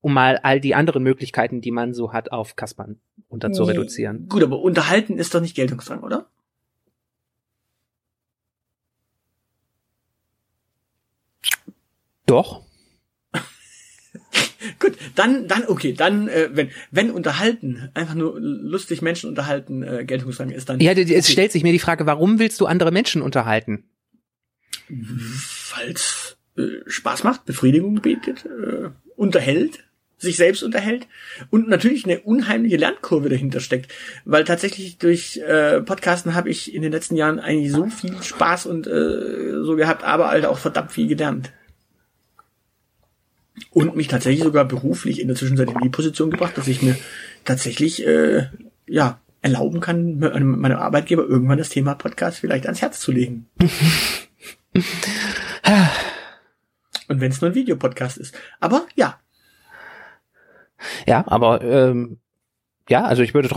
[0.00, 2.98] um mal all die anderen Möglichkeiten, die man so hat, auf Kaspern
[3.30, 4.28] runter zu reduzieren.
[4.28, 6.30] Gut, aber unterhalten ist doch nicht Geltungsdrang, oder?
[12.26, 12.67] Doch.
[14.78, 20.04] Gut, dann, dann, okay, dann, äh, wenn, wenn unterhalten, einfach nur lustig Menschen unterhalten, äh,
[20.04, 20.80] Geltungsdrang ist dann.
[20.80, 21.32] Ja, d- es okay.
[21.32, 23.84] stellt sich mir die Frage, warum willst du andere Menschen unterhalten?
[25.40, 29.84] Falls äh, Spaß macht, Befriedigung bietet, äh, unterhält,
[30.16, 31.06] sich selbst unterhält
[31.50, 33.92] und natürlich eine unheimliche Lernkurve dahinter steckt,
[34.24, 38.66] weil tatsächlich durch äh, Podcasten habe ich in den letzten Jahren eigentlich so viel Spaß
[38.66, 41.52] und äh, so gehabt, aber halt auch verdammt viel gelernt.
[43.70, 46.96] Und mich tatsächlich sogar beruflich in der Zwischenzeit in die Position gebracht, dass ich mir
[47.44, 48.46] tatsächlich äh,
[48.86, 53.46] ja erlauben kann, me- meinem Arbeitgeber irgendwann das Thema Podcast vielleicht ans Herz zu legen.
[57.08, 58.34] Und wenn es nur ein Videopodcast ist.
[58.60, 59.18] Aber ja,
[61.06, 62.18] Ja, aber ähm,
[62.88, 63.48] ja, also ich würde,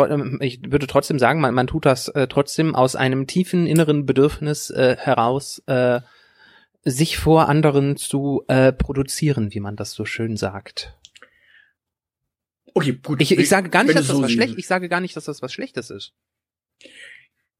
[0.41, 4.69] ich würde trotzdem sagen, man, man tut das äh, trotzdem aus einem tiefen inneren Bedürfnis
[4.71, 6.01] äh, heraus, äh,
[6.83, 10.97] sich vor anderen zu äh, produzieren, wie man das so schön sagt.
[12.73, 13.21] Okay, gut.
[13.21, 15.25] Ich, ich sage gar nicht, dass das so was schlecht, ich sage gar nicht, dass
[15.25, 16.13] das was Schlechtes ist.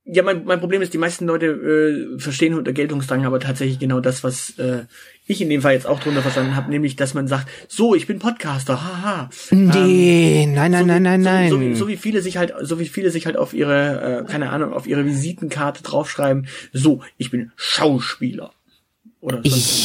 [0.03, 3.99] Ja, mein, mein Problem ist, die meisten Leute äh, verstehen unter Geltungsdrang aber tatsächlich genau
[3.99, 4.85] das, was äh,
[5.27, 8.07] ich in dem Fall jetzt auch drunter verstanden habe, nämlich, dass man sagt, so, ich
[8.07, 9.29] bin Podcaster, haha.
[9.51, 11.49] Nee, nein, nein, so, nein, nein, so, nein.
[11.51, 14.31] So, wie- so wie viele sich halt, so wie viele sich halt auf ihre, äh,
[14.31, 18.53] keine Ahnung, auf ihre Visitenkarte draufschreiben, so, ich bin Schauspieler.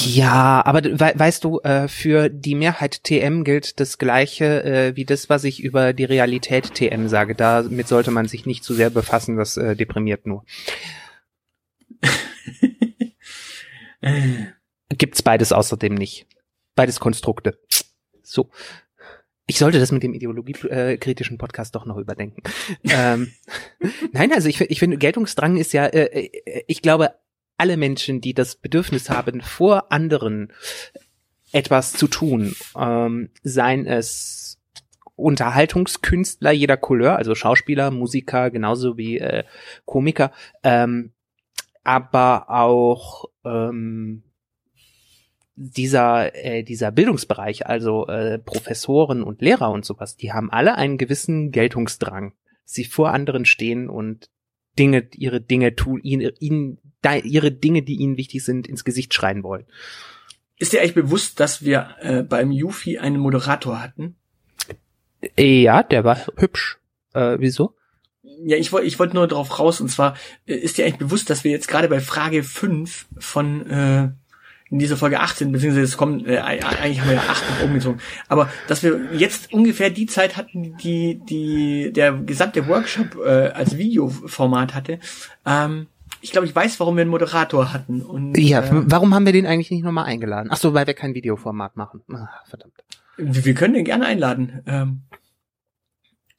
[0.06, 5.04] Ja, aber wei- weißt du, äh, für die Mehrheit TM gilt das Gleiche äh, wie
[5.04, 7.34] das, was ich über die Realität TM sage.
[7.34, 10.44] Damit sollte man sich nicht zu sehr befassen, das äh, deprimiert nur.
[14.90, 16.26] Gibt's beides außerdem nicht.
[16.74, 17.58] Beides Konstrukte.
[18.22, 18.50] So.
[19.48, 22.42] Ich sollte das mit dem ideologiekritischen Podcast doch noch überdenken.
[22.84, 23.32] ähm,
[24.12, 27.12] nein, also ich, ich finde, Geltungsdrang ist ja, äh, äh, ich glaube,
[27.56, 30.52] alle Menschen, die das Bedürfnis haben, vor anderen
[31.52, 34.58] etwas zu tun, ähm, seien es
[35.16, 39.44] Unterhaltungskünstler jeder Couleur, also Schauspieler, Musiker, genauso wie äh,
[39.86, 40.32] Komiker,
[40.62, 41.12] ähm,
[41.82, 44.24] aber auch ähm,
[45.54, 50.98] dieser äh, dieser Bildungsbereich, also äh, Professoren und Lehrer und sowas, die haben alle einen
[50.98, 52.34] gewissen Geltungsdrang.
[52.64, 54.28] Sie vor anderen stehen und
[54.78, 59.14] Dinge, ihre Dinge tun, ihnen, ihnen da- ihre Dinge, die ihnen wichtig sind, ins Gesicht
[59.14, 59.64] schreien wollen.
[60.58, 64.16] Ist dir eigentlich bewusst, dass wir äh, beim Yufi einen Moderator hatten?
[65.36, 66.78] Äh, Ja, der war hübsch.
[67.14, 67.74] Äh, wieso?
[68.44, 71.30] Ja, ich wollte ich wollte nur darauf raus, und zwar äh, ist dir eigentlich bewusst,
[71.30, 74.08] dass wir jetzt gerade bei Frage 5 von äh,
[74.68, 77.74] in dieser Folge 18, beziehungsweise es kommen, äh, eigentlich haben wir ja 8 nach oben
[77.74, 83.28] gezogen, aber dass wir jetzt ungefähr die Zeit hatten, die die der gesamte Workshop äh,
[83.54, 84.98] als Videoformat hatte.
[85.46, 85.86] Ähm,
[86.26, 88.02] ich glaube, ich weiß, warum wir einen Moderator hatten.
[88.02, 90.48] Und, Ja, äh, warum haben wir den eigentlich nicht nochmal eingeladen?
[90.52, 92.02] Ach so, weil wir kein Videoformat machen.
[92.12, 92.74] Ah, verdammt.
[93.16, 95.02] wir wir können den gerne einladen ähm,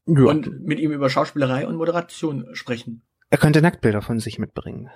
[0.06, 0.26] Ja.
[0.26, 3.02] und mit ihm über Schauspielerei und Moderation sprechen.
[3.30, 4.90] er könnte Nacktbilder von sich mitbringen.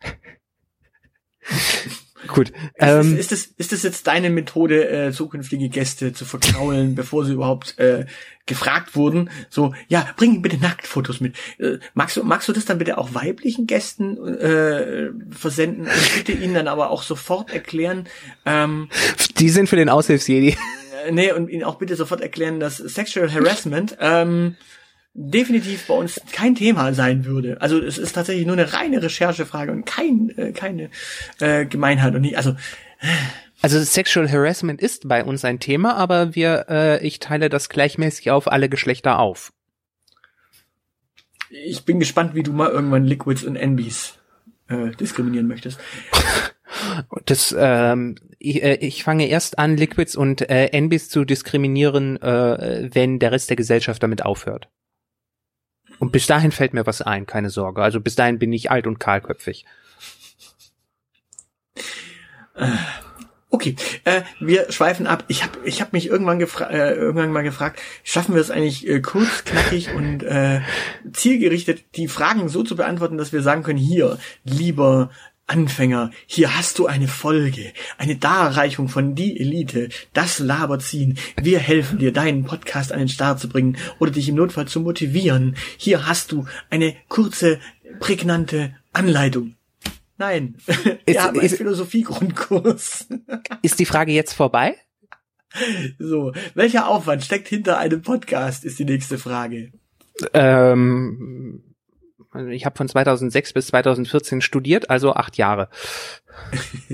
[2.26, 2.52] Gut.
[2.78, 7.24] Ähm, ist, ist, das, ist das jetzt deine Methode, äh, zukünftige Gäste zu verkraulen, bevor
[7.24, 8.06] sie überhaupt äh,
[8.46, 9.30] gefragt wurden?
[9.50, 11.36] So, ja, bring bitte Nacktfotos mit.
[11.58, 16.32] Äh, magst du, magst du das dann bitte auch weiblichen Gästen äh, versenden und bitte
[16.32, 18.08] ihnen dann aber auch sofort erklären,
[18.44, 18.88] ähm,
[19.38, 20.56] die sind für den Aushilfsjedi.
[21.06, 24.56] äh, nee, und ihnen auch bitte sofort erklären, dass Sexual Harassment ähm,
[25.16, 27.60] definitiv bei uns kein Thema sein würde.
[27.60, 30.90] Also es ist tatsächlich nur eine reine Recherchefrage und kein, äh, keine
[31.40, 32.54] äh, Gemeinheit und nicht, also
[33.62, 38.30] Also Sexual Harassment ist bei uns ein Thema, aber wir, äh, ich teile das gleichmäßig
[38.30, 39.52] auf alle Geschlechter auf.
[41.50, 44.18] Ich bin gespannt, wie du mal irgendwann Liquids und NBs
[44.68, 45.78] äh, diskriminieren möchtest.
[47.24, 52.90] Das, ähm, ich, äh, ich fange erst an, Liquids und äh, NBs zu diskriminieren, äh,
[52.92, 54.68] wenn der Rest der Gesellschaft damit aufhört.
[55.98, 57.82] Und bis dahin fällt mir was ein, keine Sorge.
[57.82, 59.64] Also bis dahin bin ich alt und kahlköpfig.
[63.48, 65.24] Okay, äh, wir schweifen ab.
[65.28, 68.86] Ich habe ich hab mich irgendwann, gefra äh, irgendwann mal gefragt, schaffen wir es eigentlich
[68.86, 70.60] äh, kurz, knackig und äh,
[71.12, 75.10] zielgerichtet, die Fragen so zu beantworten, dass wir sagen können, hier, lieber
[75.48, 81.18] Anfänger, hier hast du eine Folge, eine Darreichung von die Elite, das Laberziehen.
[81.40, 84.80] Wir helfen dir, deinen Podcast an den Start zu bringen oder dich im Notfall zu
[84.80, 85.56] motivieren.
[85.76, 87.60] Hier hast du eine kurze,
[88.00, 89.54] prägnante Anleitung.
[90.18, 93.06] Nein, Ist- wir haben einen ist- Philosophie-Grundkurs.
[93.62, 94.76] Ist die Frage jetzt vorbei?
[95.98, 99.72] So, welcher Aufwand steckt hinter einem Podcast, ist die nächste Frage.
[100.34, 101.62] Ähm,
[102.50, 105.68] ich habe von 2006 bis 2014 studiert, also acht Jahre.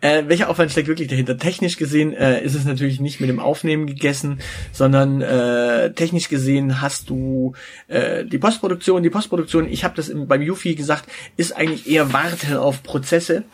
[0.00, 1.36] Äh, welcher Aufwand steckt wirklich dahinter?
[1.36, 4.40] Technisch gesehen äh, ist es natürlich nicht mit dem Aufnehmen gegessen,
[4.72, 7.54] sondern äh, technisch gesehen hast du
[7.88, 9.02] äh, die Postproduktion.
[9.02, 13.44] Die Postproduktion, ich habe das im, beim Yufi gesagt, ist eigentlich eher Warten auf Prozesse.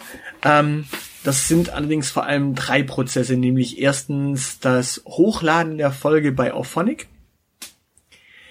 [0.45, 0.85] Ähm,
[1.25, 7.09] das sind allerdings vor allem drei Prozesse, nämlich erstens das Hochladen der Folge bei Auphonic.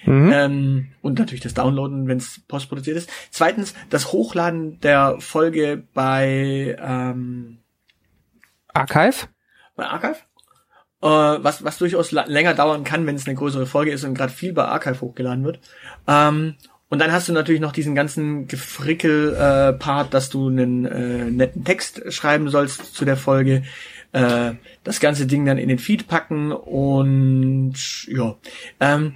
[0.05, 0.31] Mhm.
[0.33, 3.09] Ähm, und natürlich das Downloaden, wenn es postproduziert ist.
[3.31, 7.57] Zweitens, das Hochladen der Folge bei, ähm,
[8.73, 9.27] Archive?
[9.75, 10.17] bei Archive.
[11.01, 14.31] Äh, was, was durchaus länger dauern kann, wenn es eine größere Folge ist und gerade
[14.31, 15.59] viel bei Archive hochgeladen wird.
[16.07, 16.55] Ähm,
[16.89, 22.13] und dann hast du natürlich noch diesen ganzen Gefrickel-Part, dass du einen äh, netten Text
[22.13, 23.63] schreiben sollst zu der Folge.
[24.11, 24.53] Äh,
[24.83, 27.75] das ganze Ding dann in den Feed packen und
[28.07, 28.35] ja.
[28.79, 29.15] Ähm,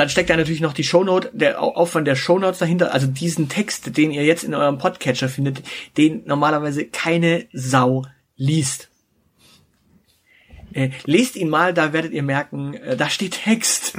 [0.00, 3.48] dann steckt da natürlich noch die Shownote, der Au- Aufwand der Shownotes dahinter, also diesen
[3.48, 5.62] Text, den ihr jetzt in eurem Podcatcher findet,
[5.96, 8.04] den normalerweise keine Sau
[8.36, 8.88] liest.
[10.72, 13.98] Äh, lest ihn mal, da werdet ihr merken, äh, da steht Text.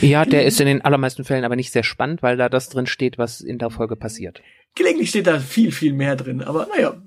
[0.00, 2.86] Ja, der ist in den allermeisten Fällen aber nicht sehr spannend, weil da das drin
[2.86, 4.42] steht, was in der Folge passiert.
[4.74, 7.02] Gelegentlich steht da viel, viel mehr drin, aber naja.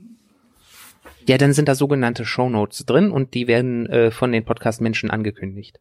[1.28, 5.80] Ja, dann sind da sogenannte Shownotes drin und die werden äh, von den Podcast-Menschen angekündigt.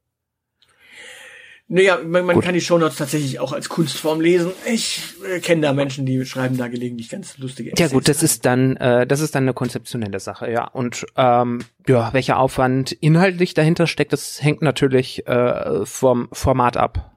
[1.72, 4.50] Naja, man, man kann die Shownotes tatsächlich auch als Kunstform lesen.
[4.66, 8.44] Ich äh, kenne da Menschen, die schreiben da gelegentlich ganz lustige Ja gut, das ist
[8.44, 10.66] dann äh, das ist dann eine konzeptionelle Sache, ja.
[10.66, 17.16] Und ähm, ja, welcher Aufwand inhaltlich dahinter steckt, das hängt natürlich äh, vom Format ab.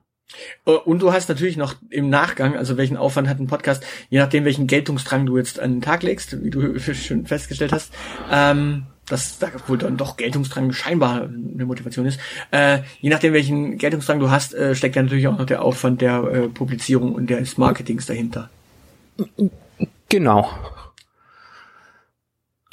[0.68, 4.20] Äh, Und du hast natürlich noch im Nachgang, also welchen Aufwand hat ein Podcast, je
[4.20, 7.92] nachdem welchen Geltungsdrang du jetzt an den Tag legst, wie du schon festgestellt hast,
[8.32, 12.20] ähm, dass da wohl dann doch Geltungsdrang scheinbar eine Motivation ist.
[12.52, 16.02] Äh, je nachdem welchen Geltungsdrang du hast, äh, steckt ja natürlich auch noch der Aufwand
[16.02, 18.50] der äh, Publizierung und des Marketings dahinter.
[20.10, 20.50] Genau.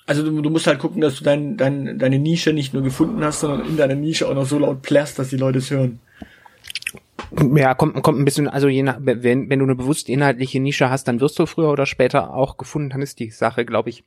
[0.06, 3.22] Also du, du musst halt gucken, dass du dein, dein, deine Nische nicht nur gefunden
[3.22, 6.00] hast, sondern in deiner Nische auch noch so laut plärst, dass die Leute es hören.
[7.54, 10.90] Ja, kommt, kommt ein bisschen, also je nach, wenn, wenn du eine bewusst inhaltliche Nische
[10.90, 14.02] hast, dann wirst du früher oder später auch gefunden, dann ist die Sache, glaube ich,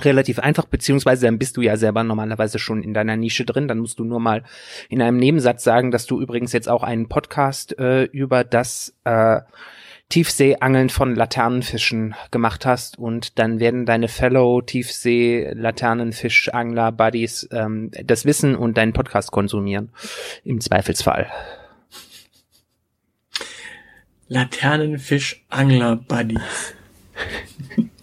[0.00, 3.78] relativ einfach, beziehungsweise dann bist du ja selber normalerweise schon in deiner Nische drin, dann
[3.78, 4.42] musst du nur mal
[4.88, 9.40] in einem Nebensatz sagen, dass du übrigens jetzt auch einen Podcast äh, über das äh,
[10.08, 18.76] Tiefseeangeln von Laternenfischen gemacht hast und dann werden deine Fellow Tiefsee-Laternenfisch-Angler-Buddies ähm, das wissen und
[18.76, 19.90] deinen Podcast konsumieren.
[20.44, 21.28] Im Zweifelsfall.
[24.28, 26.74] Laternenfisch-Angler-Buddies.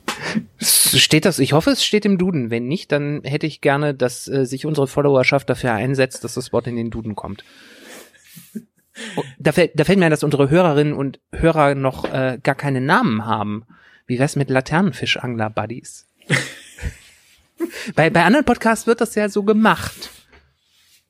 [0.60, 1.40] Steht das?
[1.40, 2.50] Ich hoffe, es steht im Duden.
[2.50, 6.54] Wenn nicht, dann hätte ich gerne, dass äh, sich unsere Followerschaft dafür einsetzt, dass das
[6.54, 7.44] Wort in den Duden kommt.
[9.16, 12.56] Oh, da, fällt, da fällt mir ein, dass unsere Hörerinnen und Hörer noch äh, gar
[12.56, 13.66] keine Namen haben.
[14.06, 16.08] Wie wär's mit Laternenfischangler-Buddies?
[17.96, 20.12] bei, bei anderen Podcasts wird das ja so gemacht.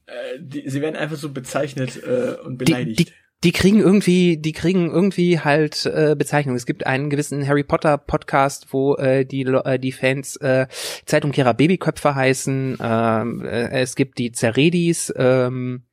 [0.05, 2.99] Äh, die, sie werden einfach so bezeichnet äh, und beleidigt.
[2.99, 3.13] die, die
[3.51, 6.55] kriegen irgendwie, die kriegen irgendwie halt äh, Bezeichnung.
[6.55, 10.67] Es gibt einen gewissen Harry Potter Podcast, wo äh, die äh, die Fans äh,
[11.05, 12.77] Zeitumkehrer Babyköpfe heißen.
[12.79, 15.83] Ähm, äh, es gibt die Zeredis ähm,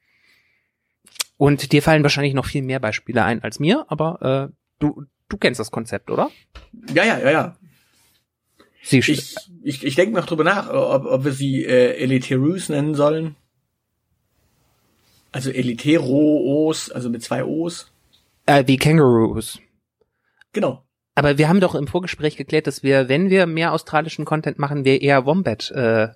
[1.38, 3.86] und dir fallen wahrscheinlich noch viel mehr Beispiele ein als mir.
[3.88, 6.30] Aber äh, du du kennst das Konzept, oder?
[6.92, 7.56] ja, ja, ja, ja.
[8.82, 12.94] Sie Ich, ich, ich denke noch drüber nach, ob, ob wir sie äh, Eliterus nennen
[12.94, 13.36] sollen.
[15.32, 17.90] Also Eliteros, also mit zwei O's.
[18.46, 19.60] äh, wie Kangaroos.
[20.52, 20.82] Genau.
[21.14, 24.84] Aber wir haben doch im Vorgespräch geklärt, dass wir, wenn wir mehr australischen Content machen,
[24.84, 26.08] wir eher Wombat äh,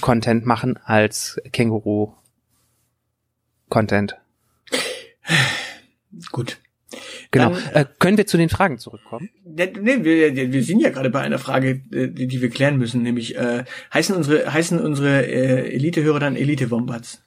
[0.00, 2.12] Content machen als Känguru
[3.68, 4.16] Content.
[6.32, 6.58] Gut.
[7.30, 7.50] Genau.
[7.50, 9.30] Dann- äh, können wir zu den Fragen zurückkommen?
[9.44, 9.72] Nee,
[10.04, 13.36] wir, wir sind ja gerade bei einer Frage, äh, die, die wir klären müssen, nämlich
[13.36, 17.22] äh, heißen unsere heißen unsere äh, Elite-Hörer dann Elite-Wombats?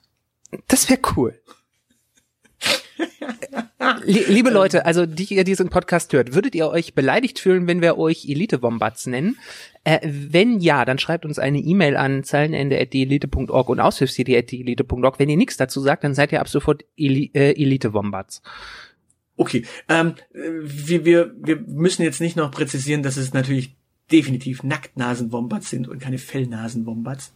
[0.68, 1.38] Das wäre cool.
[4.04, 7.80] Lie- Liebe Leute, also die ihr diesen Podcast hört, würdet ihr euch beleidigt fühlen, wenn
[7.80, 9.38] wir euch Elite-Wombats nennen?
[9.84, 15.18] Äh, wenn ja, dann schreibt uns eine E-Mail an zeilenende.elite.org und aushilfsjedi.elite.org.
[15.18, 18.42] Wenn ihr nichts dazu sagt, dann seid ihr ab sofort Eli äh, Elite-Wombats.
[19.36, 23.76] Okay, ähm, äh, wir, wir, wir müssen jetzt nicht noch präzisieren, dass es natürlich
[24.10, 27.32] definitiv Nacktnasenwombats sind und keine Fellnasenwombats.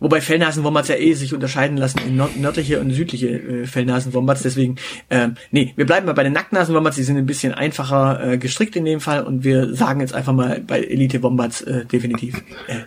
[0.00, 4.42] Wobei Fellnasenwombats ja eh sich unterscheiden lassen in nördliche und südliche äh, Fellnasenwombats.
[4.42, 4.76] Deswegen,
[5.10, 6.96] ähm, nee, wir bleiben mal bei den Nacktnasenwombats.
[6.96, 10.32] Die sind ein bisschen einfacher äh, gestrickt in dem Fall und wir sagen jetzt einfach
[10.32, 12.80] mal bei Elite Wombats äh, definitiv, äh,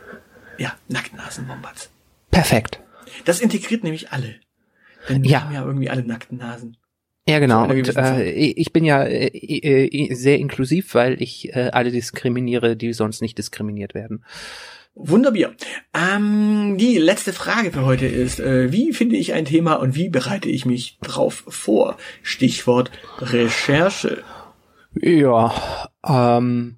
[0.57, 1.89] ja, Nacktnasenwombats.
[2.31, 2.79] Perfekt.
[3.25, 4.35] Das integriert nämlich alle.
[5.09, 5.43] Denn wir Ja.
[5.43, 6.77] haben ja irgendwie alle nackten Nasen.
[7.27, 7.65] Ja, genau.
[7.67, 12.93] Und äh, ich bin ja äh, äh, sehr inklusiv, weil ich äh, alle diskriminiere, die
[12.93, 14.23] sonst nicht diskriminiert werden.
[14.93, 15.55] Wunderbier.
[15.93, 20.09] Ähm, die letzte Frage für heute ist, äh, wie finde ich ein Thema und wie
[20.09, 21.97] bereite ich mich drauf vor?
[22.21, 24.23] Stichwort Recherche.
[24.99, 26.77] Ja, ähm,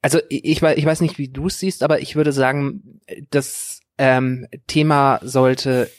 [0.00, 3.00] also ich, ich wei- ich weiß nicht, wie du es siehst, aber ich würde sagen,
[3.30, 5.90] das ähm, Thema sollte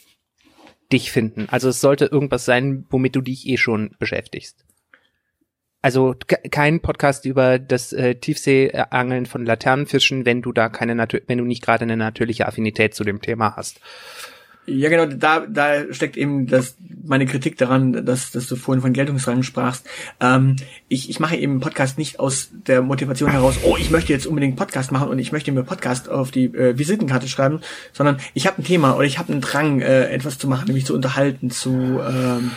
[0.92, 1.46] dich finden.
[1.48, 4.65] Also es sollte irgendwas sein, womit du dich eh schon beschäftigst.
[5.86, 10.96] Also ke- kein Podcast über das äh, Tiefseeangeln von Laternenfischen, wenn du da keine
[11.28, 13.78] wenn du nicht gerade eine natürliche Affinität zu dem Thema hast.
[14.66, 16.74] Ja, genau, da, da steckt eben das,
[17.04, 19.86] meine Kritik daran, dass, dass du vorhin von Geltungsrang sprachst.
[20.18, 20.56] Ähm,
[20.88, 24.56] ich, ich mache eben Podcast nicht aus der Motivation heraus, oh, ich möchte jetzt unbedingt
[24.56, 27.60] Podcast machen und ich möchte mir Podcast auf die äh, Visitenkarte schreiben,
[27.92, 30.84] sondern ich habe ein Thema oder ich habe einen Drang, äh, etwas zu machen, nämlich
[30.84, 32.50] zu unterhalten, zu, ähm,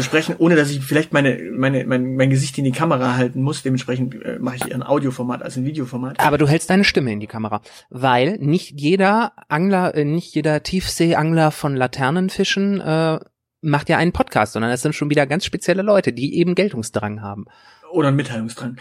[0.00, 3.42] zu sprechen, ohne dass ich vielleicht meine, meine, mein, mein Gesicht in die Kamera halten
[3.42, 3.62] muss.
[3.62, 6.20] Dementsprechend äh, mache ich eher ein Audioformat als ein Videoformat.
[6.20, 10.62] Aber du hältst deine Stimme in die Kamera, weil nicht jeder Angler, äh, nicht jeder
[10.62, 13.20] Tiefseeangler von Laternenfischen äh,
[13.62, 17.20] macht ja einen Podcast, sondern das sind schon wieder ganz spezielle Leute, die eben Geltungsdrang
[17.20, 17.46] haben.
[17.92, 18.76] Oder ein Mitteilungsdrang.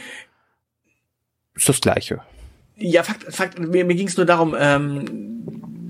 [1.56, 2.22] Ist das Gleiche.
[2.80, 5.06] Ja, Fakt, Fakt mir, mir ging es nur darum, ähm,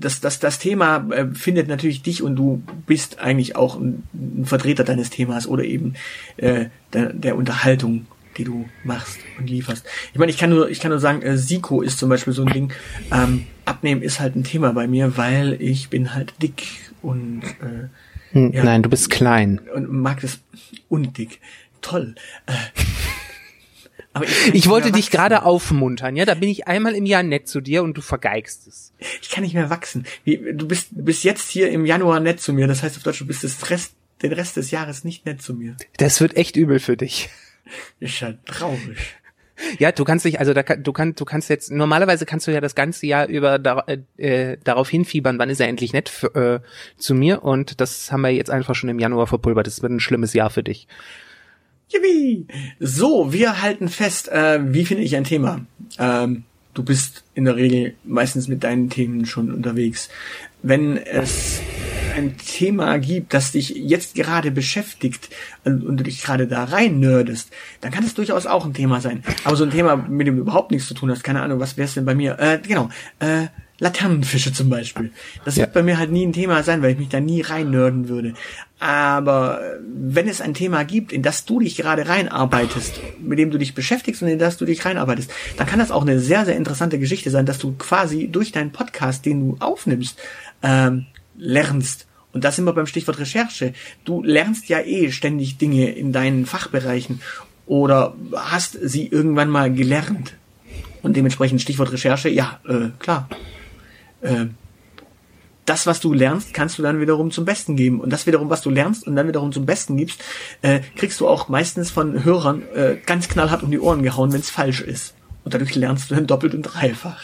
[0.00, 4.44] dass, dass das Thema äh, findet natürlich dich und du bist eigentlich auch ein, ein
[4.46, 5.94] Vertreter deines Themas oder eben
[6.38, 8.06] äh, der, der Unterhaltung,
[8.38, 9.84] die du machst und lieferst.
[10.12, 12.44] Ich meine, ich kann nur, ich kann nur sagen, äh, Siko ist zum Beispiel so
[12.44, 12.72] ein Ding.
[13.12, 16.66] Ähm, Abnehmen ist halt ein Thema bei mir, weil ich bin halt dick
[17.02, 17.88] und äh,
[18.32, 18.62] Hm, Ja.
[18.64, 19.60] Nein, du bist klein.
[19.74, 20.38] und mag das
[20.88, 21.40] und dick.
[21.82, 22.14] Toll.
[22.46, 22.52] Äh,
[24.22, 26.24] ich, Ich wollte dich gerade aufmuntern, ja?
[26.24, 28.92] Da bin ich einmal im Jahr nett zu dir und du vergeigst es.
[29.22, 30.06] Ich kann nicht mehr wachsen.
[30.24, 32.66] Du bist du bist jetzt hier im Januar nett zu mir.
[32.66, 35.54] Das heißt auf Deutsch, du bist das Rest, den Rest des Jahres nicht nett zu
[35.54, 35.76] mir.
[35.98, 37.28] Das wird echt übel für dich.
[38.00, 38.98] Ist ja traurig.
[39.78, 42.60] Ja, du kannst dich, also da, du kannst, du kannst jetzt, normalerweise kannst du ja
[42.60, 46.34] das ganze Jahr über da, äh, äh, darauf hinfiebern, wann ist er endlich nett für,
[46.34, 46.60] äh,
[46.98, 49.66] zu mir und das haben wir jetzt einfach schon im Januar verpulvert.
[49.66, 50.88] Das wird ein schlimmes Jahr für dich.
[51.92, 52.46] Yippie!
[52.78, 55.60] So, wir halten fest, äh, wie finde ich ein Thema?
[55.98, 60.08] Ähm, du bist in der Regel meistens mit deinen Themen schon unterwegs.
[60.62, 61.60] Wenn es
[62.16, 65.30] ein Thema gibt, das dich jetzt gerade beschäftigt
[65.64, 69.22] und, du dich gerade da rein nerdest, dann kann es durchaus auch ein Thema sein.
[69.44, 71.76] Aber so ein Thema, mit dem du überhaupt nichts zu tun hast, keine Ahnung, was
[71.76, 72.38] wär's denn bei mir?
[72.38, 73.46] Äh, genau, äh,
[73.80, 75.10] Laternenfische zum Beispiel.
[75.44, 75.62] Das Ja.
[75.62, 78.08] wird bei mir halt nie ein Thema sein, weil ich mich da nie rein nerden
[78.08, 78.34] würde.
[78.78, 83.50] Aber äh, wenn es ein Thema gibt, in das du dich gerade reinarbeitest, mit dem
[83.50, 86.44] du dich beschäftigst und in das du dich reinarbeitest, dann kann das auch eine sehr,
[86.44, 90.18] sehr interessante Geschichte sein, dass du quasi durch deinen Podcast, den du aufnimmst,
[90.62, 91.06] ähm,
[91.36, 92.06] lernst.
[92.32, 93.72] Und da sind wir beim Stichwort Recherche.
[94.04, 97.20] Du lernst ja eh ständig Dinge in deinen Fachbereichen
[97.66, 100.34] oder hast sie irgendwann mal gelernt.
[101.02, 103.28] Und dementsprechend Stichwort Recherche, ja, äh, klar.
[104.22, 104.46] Äh,
[105.66, 108.00] das, was du lernst, kannst du dann wiederum zum Besten geben.
[108.00, 110.20] Und das wiederum, was du lernst und dann wiederum zum Besten gibst,
[110.62, 114.40] äh, kriegst du auch meistens von Hörern äh, ganz knallhart um die Ohren gehauen, wenn
[114.40, 115.14] es falsch ist.
[115.44, 117.22] Und dadurch lernst du dann doppelt und dreifach.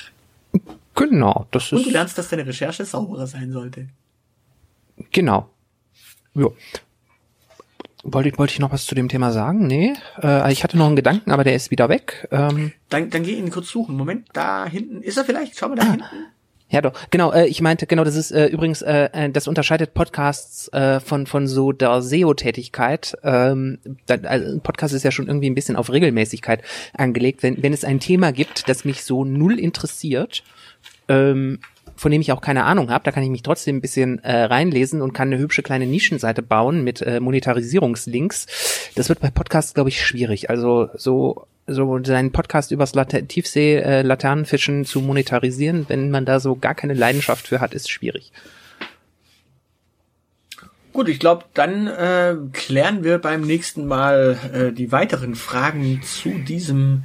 [0.95, 3.89] Genau, das Und du ist, lernst, dass deine Recherche sauberer sein sollte.
[5.13, 5.51] genau.
[6.35, 6.49] Ja.
[8.05, 9.67] Wollte ich, wollte ich noch was zu dem Thema sagen?
[9.67, 9.95] Nee.
[10.23, 12.29] Äh, ich hatte noch einen Gedanken, aber der ist wieder weg.
[12.31, 13.97] Ähm, Dann, dann geh ihn kurz suchen.
[13.97, 15.03] Moment, da hinten.
[15.03, 15.59] Ist er vielleicht?
[15.59, 15.91] Schau mal da Ah.
[15.91, 16.07] hinten.
[16.69, 16.93] Ja, doch.
[17.11, 20.99] Genau, äh, ich meinte, genau, das ist äh, übrigens, äh, äh, das unterscheidet Podcasts äh,
[20.99, 23.17] von von so der SEO-Tätigkeit.
[23.23, 26.63] Ähm, da, also ein Podcast ist ja schon irgendwie ein bisschen auf Regelmäßigkeit
[26.93, 27.45] angelegt.
[27.45, 30.43] Wenn, wenn es ein Thema gibt, das mich so null interessiert,
[31.09, 31.61] ähm,
[31.97, 34.45] von dem ich auch keine Ahnung habe, da kann ich mich trotzdem ein bisschen äh,
[34.45, 38.93] reinlesen und kann eine hübsche kleine Nischenseite bauen mit äh, Monetarisierungslinks.
[38.95, 40.51] Das wird bei Podcasts, glaube ich, schwierig.
[40.51, 46.39] Also so so seinen Podcast übers Later Tiefsee äh, Laternenfischen zu monetarisieren, wenn man da
[46.39, 48.33] so gar keine Leidenschaft für hat, ist schwierig.
[50.93, 56.31] Gut, ich glaube, dann äh, klären wir beim nächsten Mal äh, die weiteren Fragen zu
[56.31, 57.05] diesem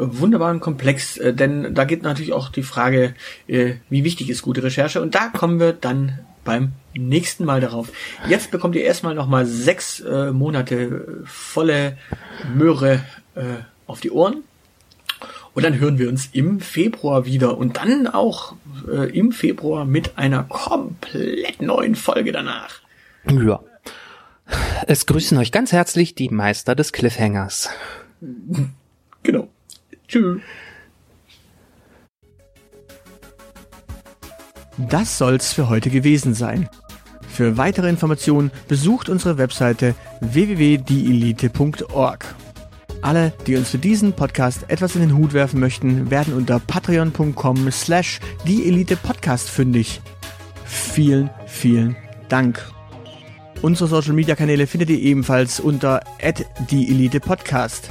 [0.00, 3.14] wunderbaren Komplex, äh, denn da geht natürlich auch die Frage,
[3.46, 7.88] äh, wie wichtig ist gute Recherche und da kommen wir dann beim nächsten Mal darauf.
[8.28, 11.98] Jetzt bekommt ihr erstmal nochmal sechs äh, Monate volle
[12.54, 13.42] Möhre äh,
[13.86, 14.42] auf die Ohren
[15.54, 18.54] und dann hören wir uns im Februar wieder und dann auch
[18.88, 22.80] äh, im Februar mit einer komplett neuen Folge danach.
[23.26, 23.60] Ja.
[24.86, 27.68] Es grüßen euch ganz herzlich die Meister des Cliffhangers.
[29.22, 29.48] Genau.
[30.10, 30.42] Tschüss.
[34.76, 36.68] Das soll's für heute gewesen sein.
[37.28, 42.34] Für weitere Informationen besucht unsere Webseite www.dielite.org.
[43.02, 47.70] Alle, die uns für diesen Podcast etwas in den Hut werfen möchten, werden unter patreon.com
[47.70, 50.00] slash dieelitepodcast fündig.
[50.64, 51.96] Vielen, vielen
[52.28, 52.60] Dank.
[53.62, 56.02] Unsere Social Media Kanäle findet ihr ebenfalls unter
[56.68, 57.90] @dieelitepodcast.